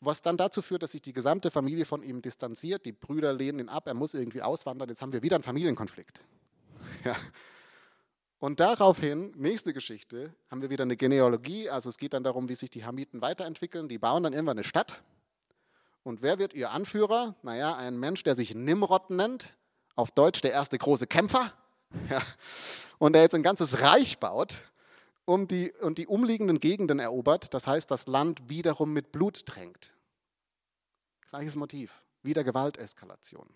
was 0.02 0.22
dann 0.22 0.38
dazu 0.38 0.62
führt, 0.62 0.84
dass 0.84 0.92
sich 0.92 1.02
die 1.02 1.14
gesamte 1.14 1.52
Familie 1.52 1.86
von 1.86 2.04
ihm 2.04 2.22
distanziert. 2.22 2.86
Die 2.86 2.92
Brüder 2.92 3.34
lehnen 3.34 3.60
ihn 3.60 3.70
ab, 3.70 3.88
er 3.88 3.94
muss 3.94 4.14
irgendwie 4.14 4.42
auswandern. 4.42 4.90
Jetzt 4.90 5.02
haben 5.02 5.14
wir 5.14 5.24
wieder 5.24 5.36
einen 5.36 5.44
Familienkonflikt. 5.44 6.22
Ja. 7.04 7.16
Und 8.40 8.60
daraufhin, 8.60 9.34
nächste 9.36 9.74
Geschichte, 9.74 10.34
haben 10.52 10.62
wir 10.62 10.70
wieder 10.70 10.84
eine 10.84 10.96
Genealogie. 10.96 11.70
Also 11.70 11.90
es 11.90 11.98
geht 11.98 12.14
dann 12.14 12.24
darum, 12.24 12.50
wie 12.50 12.56
sich 12.56 12.70
die 12.70 12.86
Hamiten 12.86 13.22
weiterentwickeln. 13.22 13.90
Die 13.90 13.98
bauen 13.98 14.24
dann 14.24 14.34
irgendwann 14.34 14.58
eine 14.58 14.64
Stadt. 14.64 15.02
Und 16.04 16.22
wer 16.22 16.38
wird 16.38 16.54
ihr 16.54 16.72
Anführer? 16.72 17.36
Naja, 17.42 17.76
ein 17.76 17.98
Mensch, 18.00 18.24
der 18.24 18.36
sich 18.36 18.54
Nimrod 18.54 19.10
nennt, 19.10 19.58
auf 19.96 20.12
Deutsch 20.12 20.42
der 20.42 20.52
erste 20.52 20.78
große 20.78 21.08
Kämpfer. 21.08 21.54
Ja. 22.10 22.22
Und 23.00 23.14
der 23.14 23.22
jetzt 23.22 23.34
ein 23.34 23.44
ganzes 23.44 23.80
Reich 23.80 24.20
baut 24.20 24.58
um 25.28 25.48
die, 25.48 25.74
und 25.82 25.98
die 25.98 26.08
umliegenden 26.08 26.60
Gegenden 26.60 27.00
erobert, 27.00 27.54
das 27.54 27.68
heißt, 27.68 27.92
das 27.92 28.08
Land 28.08 28.50
wiederum 28.50 28.94
mit 28.94 29.12
Blut 29.12 29.46
tränkt. 29.46 29.94
Gleiches 31.30 31.58
Motiv, 31.58 32.02
wieder 32.24 32.46
Gewalteskalation. 32.46 33.50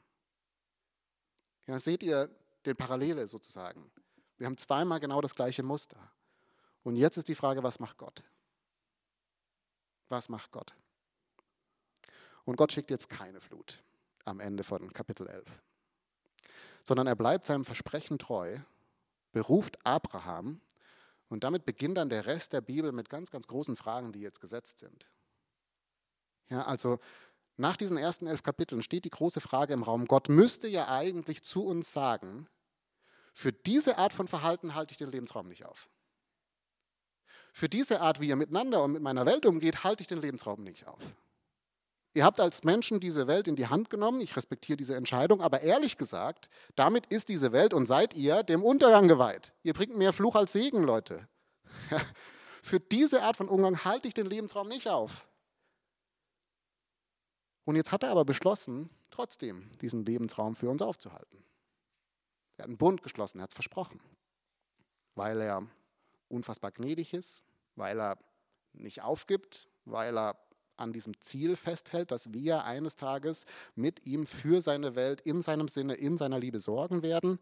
Ja, 1.68 1.80
seht 1.80 2.04
ihr 2.04 2.30
den 2.66 2.76
Parallele 2.76 3.26
sozusagen. 3.26 3.90
Wir 4.42 4.48
haben 4.48 4.58
zweimal 4.58 5.00
genau 5.00 5.22
das 5.22 5.36
gleiche 5.36 5.62
Muster. 5.62 6.00
Und 6.82 6.96
jetzt 6.96 7.16
ist 7.16 7.28
die 7.28 7.36
Frage, 7.36 7.62
was 7.62 7.80
macht 7.80 8.00
Gott? 8.00 8.24
Was 10.10 10.30
macht 10.30 10.52
Gott? 10.52 10.74
Und 12.46 12.56
Gott 12.56 12.72
schickt 12.72 12.90
jetzt 12.90 13.08
keine 13.08 13.40
Flut 13.40 13.84
am 14.26 14.40
Ende 14.40 14.64
von 14.64 14.92
Kapitel 14.94 15.28
11, 15.28 15.46
sondern 16.82 17.06
er 17.06 17.16
bleibt 17.16 17.46
seinem 17.46 17.66
Versprechen 17.66 18.18
treu, 18.18 18.58
beruft 19.32 19.78
Abraham 19.86 20.60
und 21.30 21.44
damit 21.44 21.64
beginnt 21.64 21.98
dann 21.98 22.10
der 22.10 22.26
Rest 22.26 22.54
der 22.54 22.62
Bibel 22.62 22.92
mit 22.92 23.12
ganz, 23.12 23.30
ganz 23.30 23.46
großen 23.46 23.76
Fragen, 23.76 24.12
die 24.12 24.22
jetzt 24.22 24.42
gesetzt 24.42 24.80
sind. 24.80 25.08
Ja, 26.50 26.64
also 26.64 26.98
nach 27.58 27.78
diesen 27.78 27.98
ersten 28.00 28.26
elf 28.26 28.42
Kapiteln 28.42 28.82
steht 28.82 29.06
die 29.06 29.12
große 29.12 29.40
Frage 29.40 29.74
im 29.74 29.84
Raum, 29.84 30.08
Gott 30.08 30.30
müsste 30.30 30.68
ja 30.68 30.88
eigentlich 30.88 31.44
zu 31.44 31.64
uns 31.64 31.94
sagen, 31.94 32.48
für 33.34 33.52
diese 33.52 33.98
Art 33.98 34.14
von 34.14 34.28
Verhalten 34.28 34.76
halte 34.76 34.92
ich 34.92 34.98
den 34.98 35.12
Lebensraum 35.12 35.48
nicht 35.48 35.66
auf. 35.66 35.90
Für 37.54 37.70
diese 37.70 38.02
Art, 38.02 38.20
wie 38.20 38.30
ihr 38.30 38.36
miteinander 38.36 38.84
und 38.84 38.94
mit 38.94 39.02
meiner 39.02 39.26
Welt 39.26 39.46
umgeht, 39.46 39.84
halte 39.84 40.02
ich 40.02 40.08
den 40.08 40.22
Lebensraum 40.22 40.64
nicht 40.64 40.88
auf. 40.88 41.02
Ihr 42.14 42.26
habt 42.26 42.42
als 42.42 42.64
Menschen 42.64 43.00
diese 43.00 43.28
Welt 43.28 43.48
in 43.48 43.56
die 43.56 43.68
Hand 43.68 43.90
genommen, 43.90 44.20
ich 44.20 44.36
respektiere 44.36 44.76
diese 44.76 44.96
Entscheidung, 44.96 45.42
aber 45.42 45.62
ehrlich 45.62 45.98
gesagt, 45.98 46.50
damit 46.76 47.06
ist 47.06 47.30
diese 47.30 47.54
Welt 47.54 47.74
und 47.74 47.86
seid 47.86 48.16
ihr 48.16 48.44
dem 48.44 48.64
Untergang 48.64 49.08
geweiht. 49.08 49.54
Ihr 49.64 49.74
bringt 49.74 49.96
mehr 49.96 50.12
Fluch 50.12 50.36
als 50.36 50.52
Segen, 50.52 50.84
Leute. 50.84 51.28
Für 52.62 52.80
diese 52.80 53.24
Art 53.24 53.38
von 53.38 53.48
Umgang 53.48 53.86
halte 53.86 54.10
ich 54.10 54.14
den 54.14 54.28
Lebensraum 54.28 54.68
nicht 54.68 54.90
auf. 54.90 55.26
Und 57.64 57.76
jetzt 57.76 57.92
hat 57.92 58.04
er 58.04 58.10
aber 58.10 58.26
beschlossen, 58.26 58.90
trotzdem 59.10 59.72
diesen 59.80 60.06
Lebensraum 60.06 60.56
für 60.56 60.70
uns 60.70 60.82
aufzuhalten. 60.82 61.41
Er 62.62 62.66
hat 62.66 62.70
einen 62.70 62.78
Bund 62.78 63.02
geschlossen, 63.02 63.40
er 63.40 63.44
hat 63.46 63.50
es 63.50 63.56
versprochen, 63.56 64.00
weil 65.16 65.42
er 65.42 65.66
unfassbar 66.28 66.70
gnädig 66.70 67.12
ist, 67.12 67.44
weil 67.76 68.00
er 68.00 68.20
nicht 68.74 69.02
aufgibt, 69.02 69.68
weil 69.86 70.16
er 70.16 70.38
an 70.78 70.94
diesem 70.94 71.20
Ziel 71.22 71.56
festhält, 71.56 72.12
dass 72.12 72.34
wir 72.34 72.64
eines 72.64 72.96
Tages 72.96 73.48
mit 73.74 74.06
ihm 74.06 74.28
für 74.28 74.62
seine 74.62 74.94
Welt 74.94 75.22
in 75.22 75.42
seinem 75.42 75.70
Sinne, 75.70 75.96
in 75.96 76.18
seiner 76.18 76.38
Liebe 76.38 76.60
sorgen 76.60 77.02
werden. 77.02 77.40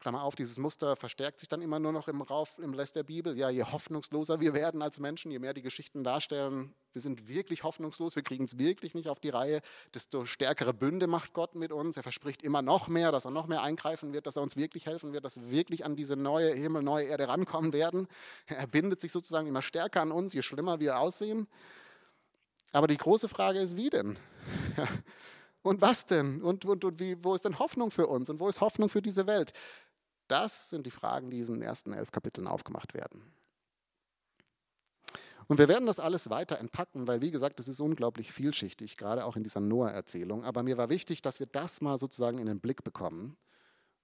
Klammer 0.00 0.22
auf, 0.22 0.34
dieses 0.34 0.58
Muster 0.58 0.94
verstärkt 0.94 1.40
sich 1.40 1.48
dann 1.48 1.62
immer 1.62 1.78
nur 1.78 1.92
noch 1.92 2.06
im, 2.08 2.20
Rauf, 2.20 2.58
im 2.58 2.74
Rest 2.74 2.96
der 2.96 3.02
Bibel. 3.02 3.36
Ja, 3.36 3.50
je 3.50 3.64
hoffnungsloser 3.64 4.40
wir 4.40 4.54
werden 4.54 4.82
als 4.82 5.00
Menschen, 5.00 5.30
je 5.30 5.38
mehr 5.38 5.54
die 5.54 5.62
Geschichten 5.62 6.04
darstellen, 6.04 6.74
wir 6.92 7.02
sind 7.02 7.28
wirklich 7.28 7.62
hoffnungslos, 7.62 8.16
wir 8.16 8.22
kriegen 8.22 8.44
es 8.44 8.58
wirklich 8.58 8.94
nicht 8.94 9.08
auf 9.08 9.20
die 9.20 9.28
Reihe, 9.28 9.60
desto 9.92 10.24
stärkere 10.24 10.72
Bünde 10.72 11.06
macht 11.06 11.32
Gott 11.32 11.54
mit 11.54 11.72
uns. 11.72 11.96
Er 11.96 12.02
verspricht 12.02 12.42
immer 12.42 12.62
noch 12.62 12.88
mehr, 12.88 13.12
dass 13.12 13.24
er 13.24 13.30
noch 13.30 13.46
mehr 13.46 13.62
eingreifen 13.62 14.12
wird, 14.12 14.26
dass 14.26 14.36
er 14.36 14.42
uns 14.42 14.56
wirklich 14.56 14.86
helfen 14.86 15.12
wird, 15.12 15.24
dass 15.24 15.36
wir 15.36 15.50
wirklich 15.50 15.84
an 15.84 15.96
diese 15.96 16.16
neue 16.16 16.52
Himmel, 16.54 16.82
neue 16.82 17.06
Erde 17.06 17.28
rankommen 17.28 17.72
werden. 17.72 18.08
Er 18.46 18.66
bindet 18.66 19.00
sich 19.00 19.12
sozusagen 19.12 19.46
immer 19.46 19.62
stärker 19.62 20.00
an 20.00 20.12
uns, 20.12 20.32
je 20.32 20.42
schlimmer 20.42 20.80
wir 20.80 20.98
aussehen. 20.98 21.48
Aber 22.72 22.86
die 22.86 22.96
große 22.96 23.28
Frage 23.28 23.60
ist, 23.60 23.76
wie 23.76 23.90
denn? 23.90 24.18
Und 25.66 25.80
was 25.80 26.06
denn? 26.06 26.42
Und, 26.42 26.64
und, 26.64 26.84
und 26.84 27.00
wie, 27.00 27.16
wo 27.24 27.34
ist 27.34 27.44
denn 27.44 27.58
Hoffnung 27.58 27.90
für 27.90 28.06
uns? 28.06 28.30
Und 28.30 28.38
wo 28.38 28.48
ist 28.48 28.60
Hoffnung 28.60 28.88
für 28.88 29.02
diese 29.02 29.26
Welt? 29.26 29.52
Das 30.28 30.70
sind 30.70 30.86
die 30.86 30.90
Fragen, 30.90 31.30
die 31.30 31.36
in 31.36 31.42
diesen 31.42 31.62
ersten 31.62 31.92
elf 31.92 32.10
Kapiteln 32.10 32.46
aufgemacht 32.46 32.94
werden. 32.94 33.22
Und 35.48 35.58
wir 35.58 35.68
werden 35.68 35.86
das 35.86 36.00
alles 36.00 36.28
weiter 36.28 36.58
entpacken, 36.58 37.06
weil, 37.06 37.22
wie 37.22 37.30
gesagt, 37.30 37.60
es 37.60 37.68
ist 37.68 37.78
unglaublich 37.78 38.32
vielschichtig, 38.32 38.96
gerade 38.96 39.24
auch 39.24 39.36
in 39.36 39.44
dieser 39.44 39.60
Noah-Erzählung. 39.60 40.44
Aber 40.44 40.64
mir 40.64 40.76
war 40.76 40.88
wichtig, 40.88 41.22
dass 41.22 41.38
wir 41.38 41.46
das 41.46 41.80
mal 41.80 41.98
sozusagen 41.98 42.38
in 42.38 42.46
den 42.46 42.58
Blick 42.58 42.82
bekommen 42.82 43.36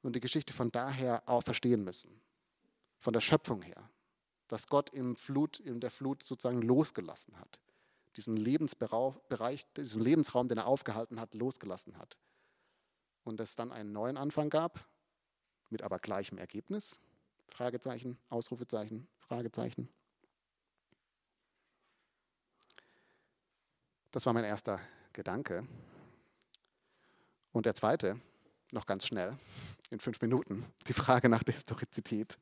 und 0.02 0.14
die 0.14 0.20
Geschichte 0.20 0.52
von 0.52 0.70
daher 0.70 1.22
auch 1.26 1.42
verstehen 1.42 1.82
müssen. 1.82 2.20
Von 3.00 3.12
der 3.12 3.20
Schöpfung 3.20 3.62
her. 3.62 3.90
dass 4.52 4.66
Gott 4.66 4.90
im 4.90 5.16
Flut, 5.16 5.61
in 5.61 5.80
der 5.80 5.90
Flut 5.90 6.22
sozusagen 6.22 6.61
losgelassen 6.61 7.40
hat. 7.40 7.58
Diesen 8.16 8.37
Lebensbereich, 8.37 9.64
diesen 9.74 10.02
Lebensraum, 10.02 10.46
den 10.46 10.58
er 10.58 10.66
aufgehalten 10.66 11.18
hat, 11.18 11.32
losgelassen 11.32 11.96
hat. 11.96 12.18
Und 13.24 13.40
es 13.40 13.56
dann 13.56 13.72
einen 13.72 13.92
neuen 13.92 14.18
Anfang 14.18 14.50
gab, 14.50 14.87
mit 15.72 15.82
aber 15.82 15.98
gleichem 15.98 16.38
Ergebnis. 16.38 17.00
Fragezeichen, 17.48 18.18
Ausrufezeichen, 18.28 19.08
Fragezeichen. 19.18 19.88
Das 24.11 24.26
war 24.26 24.32
mein 24.32 24.44
erster 24.44 24.80
Gedanke. 25.12 25.66
Und 27.52 27.66
der 27.66 27.74
zweite, 27.74 28.20
noch 28.70 28.87
ganz 28.87 29.06
schnell, 29.06 29.38
in 29.90 30.00
fünf 30.00 30.20
Minuten, 30.22 30.64
die 30.87 30.94
Frage 30.94 31.28
nach 31.28 31.42
der 31.42 31.54
Historizität. 31.54 32.38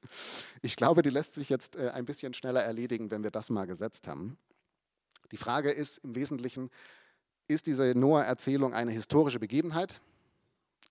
Ich 0.63 0.77
glaube, 0.77 1.03
die 1.03 1.11
lässt 1.11 1.35
sich 1.35 1.49
jetzt 1.49 1.77
äh, 1.77 1.91
ein 1.91 2.05
bisschen 2.05 2.35
schneller 2.35 2.63
erledigen, 2.63 3.11
wenn 3.11 3.25
wir 3.25 3.31
das 3.31 3.51
mal 3.51 3.67
gesetzt 3.67 4.07
haben. 4.07 4.39
Die 5.33 5.37
Frage 5.37 5.71
ist 5.71 5.99
im 5.99 6.15
Wesentlichen, 6.15 6.71
ist 7.49 7.67
diese 7.67 7.93
Noah-Erzählung 7.97 8.75
eine 8.75 8.93
historische 8.93 9.41
Begebenheit 9.41 10.01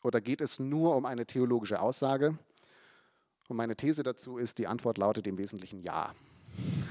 oder 0.03 0.21
geht 0.21 0.41
es 0.41 0.59
nur 0.59 0.95
um 0.95 1.05
eine 1.05 1.25
theologische 1.25 1.81
Aussage? 1.81 2.37
Und 3.47 3.57
meine 3.57 3.75
These 3.75 4.03
dazu 4.03 4.37
ist, 4.37 4.57
die 4.59 4.67
Antwort 4.67 4.97
lautet 4.97 5.27
im 5.27 5.37
Wesentlichen 5.37 5.81
ja. 5.81 6.13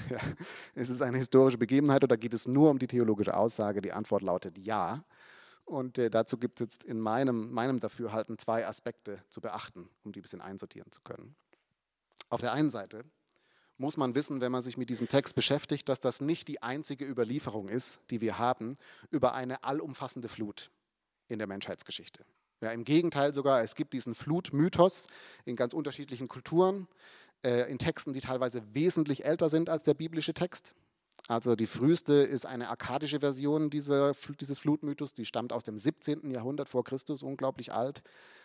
Ist 0.74 0.88
es 0.88 1.02
eine 1.02 1.18
historische 1.18 1.58
Begebenheit 1.58 2.02
oder 2.02 2.16
geht 2.16 2.34
es 2.34 2.46
nur 2.46 2.70
um 2.70 2.78
die 2.78 2.86
theologische 2.86 3.36
Aussage? 3.36 3.80
Die 3.80 3.92
Antwort 3.92 4.22
lautet 4.22 4.58
ja. 4.58 5.04
Und 5.64 5.98
äh, 5.98 6.10
dazu 6.10 6.38
gibt 6.38 6.60
es 6.60 6.64
jetzt 6.64 6.84
in 6.84 6.98
meinem, 6.98 7.52
meinem 7.52 7.78
Dafürhalten 7.78 8.38
zwei 8.38 8.66
Aspekte 8.66 9.22
zu 9.28 9.40
beachten, 9.40 9.88
um 10.02 10.12
die 10.12 10.20
ein 10.20 10.22
bisschen 10.22 10.40
einsortieren 10.40 10.90
zu 10.90 11.00
können. 11.02 11.36
Auf 12.30 12.40
der 12.40 12.52
einen 12.52 12.70
Seite 12.70 13.04
muss 13.76 13.96
man 13.96 14.14
wissen, 14.14 14.40
wenn 14.40 14.50
man 14.50 14.62
sich 14.62 14.76
mit 14.76 14.90
diesem 14.90 15.08
Text 15.08 15.34
beschäftigt, 15.34 15.88
dass 15.88 16.00
das 16.00 16.20
nicht 16.20 16.48
die 16.48 16.62
einzige 16.62 17.06
Überlieferung 17.06 17.68
ist, 17.68 18.00
die 18.10 18.20
wir 18.20 18.38
haben 18.38 18.76
über 19.10 19.34
eine 19.34 19.62
allumfassende 19.62 20.28
Flut 20.28 20.70
in 21.28 21.38
der 21.38 21.46
Menschheitsgeschichte. 21.46 22.24
Ja, 22.60 22.72
Im 22.72 22.84
Gegenteil 22.84 23.32
sogar, 23.32 23.62
es 23.62 23.76
gibt 23.76 23.92
diesen 23.92 24.14
Flutmythos 24.14 25.06
in 25.44 25.54
ganz 25.54 25.72
unterschiedlichen 25.72 26.26
Kulturen, 26.26 26.88
äh, 27.44 27.70
in 27.70 27.78
Texten, 27.78 28.12
die 28.12 28.20
teilweise 28.20 28.62
wesentlich 28.72 29.24
älter 29.24 29.48
sind 29.48 29.70
als 29.70 29.84
der 29.84 29.94
biblische 29.94 30.34
Text. 30.34 30.74
Also 31.28 31.56
die 31.56 31.66
früheste 31.66 32.14
ist 32.14 32.46
eine 32.46 32.70
akkadische 32.70 33.20
Version 33.20 33.70
dieser, 33.70 34.12
dieses 34.40 34.58
Flutmythos, 34.58 35.12
die 35.12 35.26
stammt 35.26 35.52
aus 35.52 35.62
dem 35.62 35.76
17. 35.76 36.30
Jahrhundert 36.30 36.68
vor 36.68 36.84
Christus, 36.84 37.22
unglaublich 37.22 37.72
alt. 37.72 38.02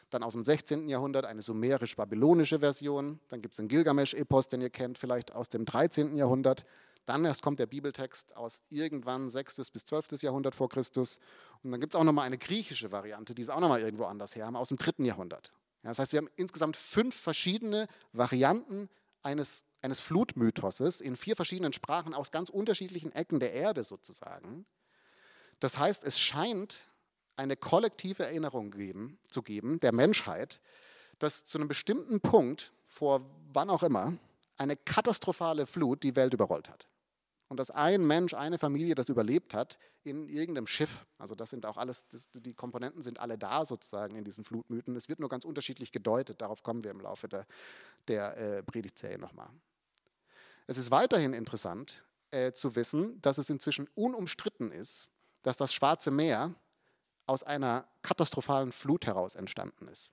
Dann 0.09 0.21
aus 0.21 0.33
dem 0.33 0.43
16. 0.43 0.89
Jahrhundert 0.89 1.25
eine 1.25 1.41
sumerisch-babylonische 1.41 2.59
Version. 2.59 3.19
Dann 3.29 3.41
gibt 3.41 3.53
es 3.53 3.57
den 3.57 3.67
Gilgamesch-Epos, 3.67 4.49
den 4.49 4.61
ihr 4.61 4.69
kennt, 4.69 4.97
vielleicht 4.97 5.33
aus 5.33 5.49
dem 5.49 5.65
13. 5.65 6.17
Jahrhundert. 6.17 6.65
Dann 7.05 7.25
erst 7.25 7.41
kommt 7.41 7.59
der 7.59 7.65
Bibeltext 7.65 8.35
aus 8.37 8.61
irgendwann 8.69 9.29
6. 9.29 9.55
bis 9.71 9.85
12. 9.85 10.21
Jahrhundert 10.21 10.55
vor 10.55 10.69
Christus. 10.69 11.19
Und 11.61 11.71
dann 11.71 11.79
gibt 11.79 11.93
es 11.93 11.99
auch 11.99 12.03
nochmal 12.03 12.25
eine 12.25 12.37
griechische 12.37 12.91
Variante, 12.91 13.35
die 13.35 13.41
ist 13.41 13.49
auch 13.49 13.59
nochmal 13.59 13.81
irgendwo 13.81 14.05
anders 14.05 14.35
her 14.35 14.45
haben, 14.45 14.55
aus 14.55 14.69
dem 14.69 14.77
3. 14.77 15.03
Jahrhundert. 15.03 15.51
Ja, 15.83 15.89
das 15.89 15.99
heißt, 15.99 16.13
wir 16.13 16.19
haben 16.19 16.29
insgesamt 16.35 16.77
fünf 16.77 17.15
verschiedene 17.15 17.87
Varianten 18.13 18.89
eines 19.21 19.65
eines 19.83 19.99
Flutmythoses 19.99 21.01
in 21.01 21.15
vier 21.15 21.35
verschiedenen 21.35 21.73
Sprachen 21.73 22.13
aus 22.13 22.31
ganz 22.31 22.49
unterschiedlichen 22.49 23.11
Ecken 23.11 23.39
der 23.39 23.53
Erde 23.53 23.83
sozusagen. 23.83 24.65
Das 25.59 25.77
heißt, 25.77 26.05
es 26.05 26.19
scheint 26.19 26.79
eine 27.35 27.57
kollektive 27.57 28.23
Erinnerung 28.23 28.71
geben, 28.71 29.19
zu 29.29 29.41
geben 29.41 29.79
der 29.81 29.91
Menschheit, 29.91 30.61
dass 31.19 31.43
zu 31.43 31.57
einem 31.57 31.67
bestimmten 31.67 32.21
Punkt, 32.21 32.71
vor 32.87 33.29
wann 33.51 33.69
auch 33.69 33.83
immer, 33.83 34.13
eine 34.57 34.77
katastrophale 34.77 35.65
Flut 35.65 36.03
die 36.03 36.15
Welt 36.15 36.33
überrollt 36.33 36.69
hat 36.69 36.87
und 37.53 37.57
dass 37.57 37.69
ein 37.69 38.03
Mensch, 38.03 38.33
eine 38.33 38.57
Familie 38.57 38.95
das 38.95 39.09
überlebt 39.09 39.53
hat 39.53 39.77
in 40.03 40.27
irgendeinem 40.27 40.65
Schiff. 40.65 41.05
Also 41.19 41.35
das 41.35 41.51
sind 41.51 41.67
auch 41.67 41.77
alles, 41.77 42.07
das, 42.09 42.27
die 42.31 42.55
Komponenten 42.55 43.03
sind 43.03 43.19
alle 43.19 43.37
da 43.37 43.63
sozusagen 43.63 44.15
in 44.15 44.23
diesen 44.23 44.43
Flutmythen. 44.43 44.95
Es 44.95 45.07
wird 45.07 45.19
nur 45.19 45.29
ganz 45.29 45.45
unterschiedlich 45.45 45.91
gedeutet. 45.91 46.41
Darauf 46.41 46.63
kommen 46.63 46.83
wir 46.83 46.89
im 46.89 46.99
Laufe 46.99 47.27
der, 47.27 47.45
der 48.07 48.37
äh, 48.37 48.63
Predigtserie 48.63 49.19
nochmal. 49.19 49.49
Es 50.65 50.79
ist 50.79 50.89
weiterhin 50.89 51.33
interessant 51.33 52.03
äh, 52.31 52.53
zu 52.53 52.75
wissen, 52.75 53.21
dass 53.21 53.37
es 53.37 53.51
inzwischen 53.51 53.87
unumstritten 53.93 54.71
ist, 54.71 55.11
dass 55.43 55.55
das 55.55 55.75
Schwarze 55.75 56.09
Meer 56.09 56.55
aus 57.27 57.43
einer 57.43 57.87
katastrophalen 58.01 58.71
Flut 58.71 59.05
heraus 59.05 59.35
entstanden 59.35 59.87
ist. 59.89 60.11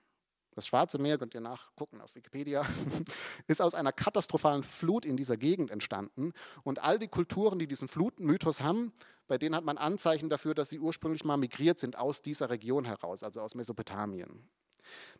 Das 0.53 0.67
Schwarze 0.67 0.99
Meer, 0.99 1.17
könnt 1.17 1.33
ihr 1.33 1.41
nachgucken 1.41 2.01
auf 2.01 2.13
Wikipedia, 2.13 2.65
ist 3.47 3.61
aus 3.61 3.73
einer 3.73 3.93
katastrophalen 3.93 4.63
Flut 4.63 5.05
in 5.05 5.15
dieser 5.15 5.37
Gegend 5.37 5.71
entstanden. 5.71 6.33
Und 6.63 6.79
all 6.79 6.99
die 6.99 7.07
Kulturen, 7.07 7.57
die 7.57 7.67
diesen 7.67 7.87
Flutmythos 7.87 8.59
haben, 8.59 8.91
bei 9.27 9.37
denen 9.37 9.55
hat 9.55 9.63
man 9.63 9.77
Anzeichen 9.77 10.29
dafür, 10.29 10.53
dass 10.53 10.69
sie 10.69 10.79
ursprünglich 10.79 11.23
mal 11.23 11.37
migriert 11.37 11.79
sind 11.79 11.97
aus 11.97 12.21
dieser 12.21 12.49
Region 12.49 12.83
heraus, 12.83 13.23
also 13.23 13.39
aus 13.39 13.55
Mesopotamien. 13.55 14.49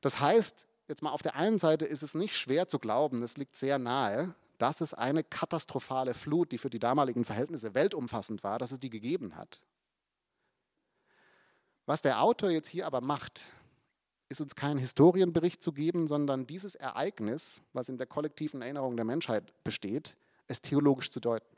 Das 0.01 0.19
heißt, 0.19 0.67
jetzt 0.89 1.01
mal 1.01 1.11
auf 1.11 1.21
der 1.21 1.35
einen 1.35 1.57
Seite 1.57 1.85
ist 1.85 2.03
es 2.03 2.13
nicht 2.13 2.35
schwer 2.35 2.67
zu 2.67 2.79
glauben, 2.79 3.23
es 3.23 3.37
liegt 3.37 3.55
sehr 3.55 3.79
nahe, 3.79 4.35
dass 4.57 4.81
es 4.81 4.93
eine 4.93 5.23
katastrophale 5.23 6.13
Flut, 6.13 6.51
die 6.51 6.57
für 6.57 6.69
die 6.69 6.77
damaligen 6.77 7.23
Verhältnisse 7.23 7.73
weltumfassend 7.73 8.43
war, 8.43 8.59
dass 8.59 8.71
es 8.71 8.79
die 8.79 8.89
gegeben 8.89 9.37
hat. 9.37 9.61
Was 11.85 12.01
der 12.01 12.21
Autor 12.21 12.51
jetzt 12.51 12.67
hier 12.67 12.85
aber 12.85 13.01
macht, 13.01 13.41
ist 14.31 14.41
uns 14.41 14.55
kein 14.55 14.77
Historienbericht 14.77 15.61
zu 15.61 15.73
geben, 15.73 16.07
sondern 16.07 16.47
dieses 16.47 16.75
Ereignis, 16.75 17.61
was 17.73 17.89
in 17.89 17.97
der 17.97 18.07
kollektiven 18.07 18.61
Erinnerung 18.61 18.95
der 18.95 19.05
Menschheit 19.05 19.53
besteht, 19.63 20.15
es 20.47 20.61
theologisch 20.61 21.11
zu 21.11 21.19
deuten. 21.19 21.55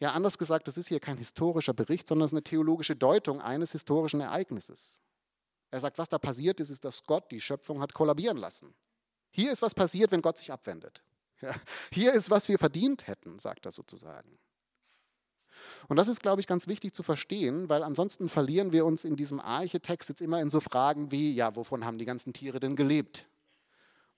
Ja, 0.00 0.12
anders 0.12 0.38
gesagt, 0.38 0.66
das 0.66 0.76
ist 0.76 0.88
hier 0.88 1.00
kein 1.00 1.18
historischer 1.18 1.74
Bericht, 1.74 2.08
sondern 2.08 2.24
es 2.24 2.30
ist 2.30 2.34
eine 2.34 2.42
theologische 2.42 2.96
Deutung 2.96 3.40
eines 3.40 3.72
historischen 3.72 4.20
Ereignisses. 4.20 5.00
Er 5.70 5.80
sagt, 5.80 5.98
was 5.98 6.08
da 6.08 6.18
passiert 6.18 6.58
ist, 6.58 6.70
ist, 6.70 6.84
dass 6.84 7.04
Gott 7.04 7.30
die 7.30 7.40
Schöpfung 7.40 7.80
hat 7.80 7.94
kollabieren 7.94 8.36
lassen. 8.36 8.74
Hier 9.30 9.52
ist 9.52 9.62
was 9.62 9.74
passiert, 9.74 10.10
wenn 10.10 10.22
Gott 10.22 10.38
sich 10.38 10.52
abwendet. 10.52 11.02
Ja, 11.40 11.54
hier 11.92 12.12
ist, 12.12 12.28
was 12.28 12.48
wir 12.48 12.58
verdient 12.58 13.06
hätten, 13.06 13.38
sagt 13.38 13.66
er 13.66 13.72
sozusagen. 13.72 14.38
Und 15.88 15.96
das 15.96 16.08
ist, 16.08 16.20
glaube 16.20 16.40
ich, 16.40 16.46
ganz 16.46 16.66
wichtig 16.66 16.94
zu 16.94 17.02
verstehen, 17.02 17.68
weil 17.68 17.82
ansonsten 17.82 18.28
verlieren 18.28 18.72
wir 18.72 18.86
uns 18.86 19.04
in 19.04 19.16
diesem 19.16 19.40
Archetext 19.40 20.08
jetzt 20.08 20.20
immer 20.20 20.40
in 20.40 20.50
so 20.50 20.60
Fragen 20.60 21.10
wie, 21.10 21.32
ja, 21.34 21.56
wovon 21.56 21.84
haben 21.84 21.98
die 21.98 22.04
ganzen 22.04 22.32
Tiere 22.32 22.60
denn 22.60 22.76
gelebt? 22.76 23.26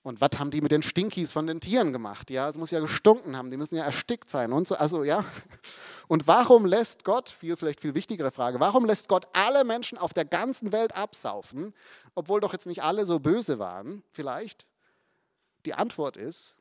Und 0.03 0.19
was 0.19 0.31
haben 0.37 0.51
die 0.51 0.59
mit 0.59 0.73
den 0.73 0.81
Stinkies 0.81 1.31
von 1.31 1.47
den 1.47 1.61
Tieren 1.61 1.93
gemacht? 1.93 2.29
Ja, 2.29 2.49
es 2.49 2.57
muss 2.57 2.71
ja 2.71 2.81
gestunken 2.81 3.37
haben, 3.37 3.49
die 3.51 3.55
müssen 3.55 3.77
ja 3.77 3.85
erstickt 3.85 4.29
sein 4.29 4.51
und 4.51 4.67
so. 4.67 4.75
Also 4.75 5.05
ja. 5.05 5.23
Und 6.09 6.27
warum 6.27 6.65
lässt 6.65 7.05
Gott, 7.05 7.29
viel 7.29 7.55
vielleicht 7.55 7.79
viel 7.79 7.95
wichtigere 7.95 8.29
Frage, 8.29 8.59
warum 8.59 8.85
lässt 8.85 9.07
Gott 9.07 9.27
alle 9.31 9.63
Menschen 9.63 9.97
auf 9.97 10.13
der 10.13 10.25
ganzen 10.25 10.73
Welt 10.73 10.93
absaufen, 10.93 11.73
obwohl 12.15 12.41
doch 12.41 12.51
jetzt 12.51 12.67
nicht 12.67 12.83
alle 12.83 13.05
so 13.05 13.19
böse 13.19 13.59
waren, 13.59 14.03
vielleicht? 14.11 14.67
Die 15.65 15.73
Antwort 15.73 16.17
ist, 16.17 16.57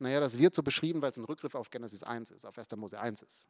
naja, 0.00 0.18
das 0.18 0.38
wird 0.38 0.56
so 0.56 0.64
beschrieben, 0.64 1.00
weil 1.00 1.12
es 1.12 1.16
ein 1.16 1.24
Rückgriff 1.24 1.54
auf 1.54 1.70
Genesis 1.70 2.02
1 2.02 2.32
ist, 2.32 2.44
auf 2.44 2.58
1. 2.58 2.74
Mose 2.76 2.98
1 2.98 3.22
ist. 3.22 3.46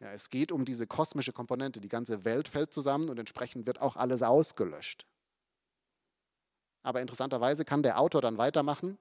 Ja, 0.00 0.12
es 0.12 0.28
geht 0.28 0.52
um 0.52 0.64
diese 0.64 0.86
kosmische 0.86 1.32
Komponente. 1.32 1.80
Die 1.80 1.88
ganze 1.88 2.24
Welt 2.24 2.48
fällt 2.48 2.74
zusammen 2.74 3.08
und 3.08 3.18
entsprechend 3.18 3.66
wird 3.66 3.80
auch 3.80 3.96
alles 3.96 4.22
ausgelöscht. 4.22 5.06
Aber 6.82 7.00
interessanterweise 7.00 7.64
kann 7.64 7.82
der 7.82 7.98
Autor 7.98 8.20
dann 8.20 8.38
weitermachen 8.38 8.98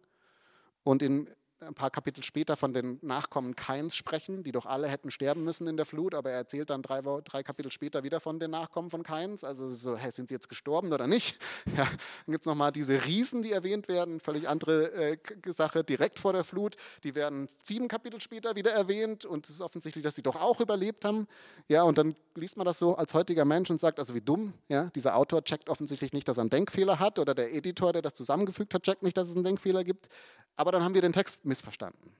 und 0.84 1.03
in 1.03 1.29
ein 1.65 1.73
paar 1.73 1.89
Kapitel 1.89 2.23
später 2.23 2.56
von 2.56 2.73
den 2.73 2.99
Nachkommen 3.01 3.56
Kains 3.56 3.95
sprechen, 3.95 4.43
die 4.43 4.51
doch 4.51 4.65
alle 4.65 4.88
hätten 4.88 5.12
sterben 5.12 5.43
müssen 5.43 5.67
in 5.67 5.78
der 5.78 5.86
Flut, 5.86 6.13
aber 6.13 6.32
er 6.32 6.38
erzählt 6.38 6.69
dann 6.69 6.82
drei, 6.82 7.01
drei 7.21 7.43
Kapitel 7.43 7.71
später 7.71 8.04
wieder 8.04 8.19
von 8.19 8.39
den 8.39 8.51
Nachkommen 8.51 8.89
von 8.89 9.04
Kains. 9.04 9.43
Also 9.43 9.69
so, 9.69 9.97
hey, 9.97 10.12
sind 10.12 10.30
sie 10.30 10.36
jetzt 10.36 10.49
gestorben 10.49 10.93
oder 10.93 11.08
nicht? 11.08 11.38
Ja, 11.75 11.84
dann 11.84 12.32
gibt 12.32 12.41
es 12.41 12.45
nochmal 12.45 12.71
diese 12.71 13.06
Riesen, 13.06 13.41
die 13.41 13.51
erwähnt 13.51 13.88
werden, 13.88 14.19
völlig 14.19 14.47
andere 14.47 14.91
äh, 14.93 15.17
Sache, 15.47 15.84
direkt 15.84 16.19
vor 16.19 16.32
der 16.32 16.43
Flut. 16.43 16.75
Die 17.04 17.15
werden 17.15 17.47
sieben 17.63 17.88
Kapitel 17.88 18.21
später 18.21 18.56
wieder 18.56 18.71
erwähnt 18.71 19.25
und 19.25 19.45
es 19.45 19.56
ist 19.56 19.62
offensichtlich, 19.62 20.04
dass 20.04 20.15
sie 20.15 20.21
doch 20.21 20.36
auch 20.36 20.62
überlebt 20.62 21.04
haben. 21.04 21.28
Ja, 21.67 21.84
und 21.84 21.97
dann 21.97 22.15
liest 22.36 22.56
man 22.58 22.65
das 22.65 22.80
so 22.80 22.95
als 22.95 23.13
heutiger 23.13 23.45
Mensch 23.45 23.69
und 23.69 23.80
sagt, 23.80 23.99
also 23.99 24.13
wie 24.13 24.21
dumm, 24.21 24.54
ja, 24.69 24.86
dieser 24.95 25.15
Autor 25.15 25.43
checkt 25.43 25.69
offensichtlich 25.69 26.13
nicht, 26.13 26.28
dass 26.28 26.38
er 26.38 26.41
einen 26.41 26.49
Denkfehler 26.49 26.99
hat 26.99 27.19
oder 27.19 27.34
der 27.34 27.54
Editor, 27.54 27.91
der 27.91 28.01
das 28.01 28.13
zusammengefügt 28.13 28.73
hat, 28.73 28.84
checkt 28.84 29.04
nicht, 29.04 29.17
dass 29.17 29.30
es 29.30 29.36
einen 29.36 29.43
Denkfehler 29.43 29.84
gibt. 29.84 30.08
Aber 30.55 30.71
dann 30.71 30.83
haben 30.83 30.93
wir 30.93 31.01
den 31.01 31.13
Text 31.13 31.45
missverstanden. 31.45 32.11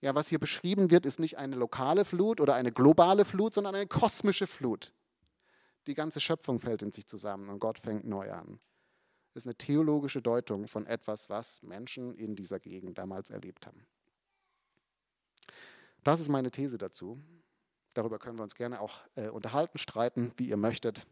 Ja, 0.00 0.14
was 0.14 0.28
hier 0.28 0.38
beschrieben 0.38 0.90
wird, 0.90 1.06
ist 1.06 1.18
nicht 1.18 1.38
eine 1.38 1.56
lokale 1.56 2.04
Flut 2.04 2.40
oder 2.40 2.54
eine 2.54 2.70
globale 2.70 3.24
Flut, 3.24 3.54
sondern 3.54 3.74
eine 3.74 3.86
kosmische 3.86 4.46
Flut. 4.46 4.92
Die 5.88 5.94
ganze 5.94 6.20
Schöpfung 6.20 6.60
fällt 6.60 6.82
in 6.82 6.92
sich 6.92 7.06
zusammen 7.06 7.48
und 7.48 7.58
Gott 7.58 7.78
fängt 7.78 8.04
neu 8.04 8.30
an. 8.30 8.60
Das 9.34 9.42
ist 9.42 9.46
eine 9.46 9.56
theologische 9.56 10.22
Deutung 10.22 10.66
von 10.66 10.86
etwas, 10.86 11.28
was 11.28 11.62
Menschen 11.62 12.14
in 12.14 12.36
dieser 12.36 12.60
Gegend 12.60 12.98
damals 12.98 13.30
erlebt 13.30 13.66
haben. 13.66 13.86
Das 16.04 16.20
ist 16.20 16.28
meine 16.28 16.50
These 16.50 16.78
dazu. 16.78 17.20
Darüber 17.94 18.18
können 18.18 18.38
wir 18.38 18.44
uns 18.44 18.54
gerne 18.54 18.80
auch 18.80 19.00
äh, 19.16 19.28
unterhalten, 19.28 19.78
streiten, 19.78 20.32
wie 20.36 20.48
ihr 20.48 20.56
möchtet. 20.56 21.06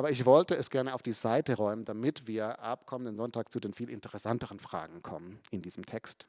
Aber 0.00 0.10
ich 0.10 0.24
wollte 0.24 0.56
es 0.56 0.70
gerne 0.70 0.94
auf 0.94 1.02
die 1.02 1.12
Seite 1.12 1.56
räumen, 1.56 1.84
damit 1.84 2.26
wir 2.26 2.60
ab 2.60 2.86
kommenden 2.86 3.16
Sonntag 3.16 3.52
zu 3.52 3.60
den 3.60 3.74
viel 3.74 3.90
interessanteren 3.90 4.58
Fragen 4.58 5.02
kommen 5.02 5.38
in 5.50 5.60
diesem 5.60 5.84
Text. 5.84 6.26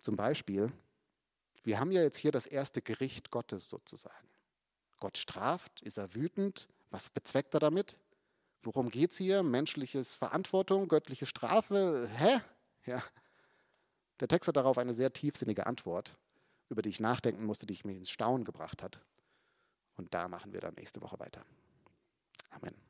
Zum 0.00 0.14
Beispiel, 0.14 0.70
Wir 1.64 1.80
haben 1.80 1.90
ja 1.90 2.02
jetzt 2.02 2.18
hier 2.18 2.30
das 2.30 2.46
erste 2.46 2.80
Gericht 2.80 3.32
Gottes 3.32 3.68
sozusagen. 3.68 4.28
Gott 5.00 5.18
straft, 5.18 5.82
ist 5.82 5.98
er 5.98 6.14
wütend? 6.14 6.68
Was 6.90 7.10
bezweckt 7.10 7.52
er 7.52 7.58
damit? 7.58 7.96
Worum 8.62 8.90
geht 8.90 9.10
es 9.10 9.18
hier? 9.18 9.42
Menschliches 9.42 10.14
Verantwortung, 10.14 10.86
göttliche 10.86 11.26
Strafe? 11.26 12.08
Hä? 12.16 12.38
Ja. 12.86 13.02
Der 14.20 14.28
Text 14.28 14.46
hat 14.46 14.54
darauf 14.54 14.78
eine 14.78 14.94
sehr 14.94 15.12
tiefsinnige 15.12 15.66
Antwort, 15.66 16.14
über 16.68 16.82
die 16.82 16.90
ich 16.90 17.00
nachdenken 17.00 17.44
musste, 17.44 17.66
die 17.66 17.76
mich 17.82 17.96
ins 17.96 18.10
Staunen 18.10 18.44
gebracht 18.44 18.84
hat. 18.84 19.00
Und 19.96 20.14
da 20.14 20.28
machen 20.28 20.52
wir 20.52 20.60
dann 20.60 20.74
nächste 20.74 21.02
Woche 21.02 21.18
weiter. 21.18 21.44
Amen. 22.54 22.87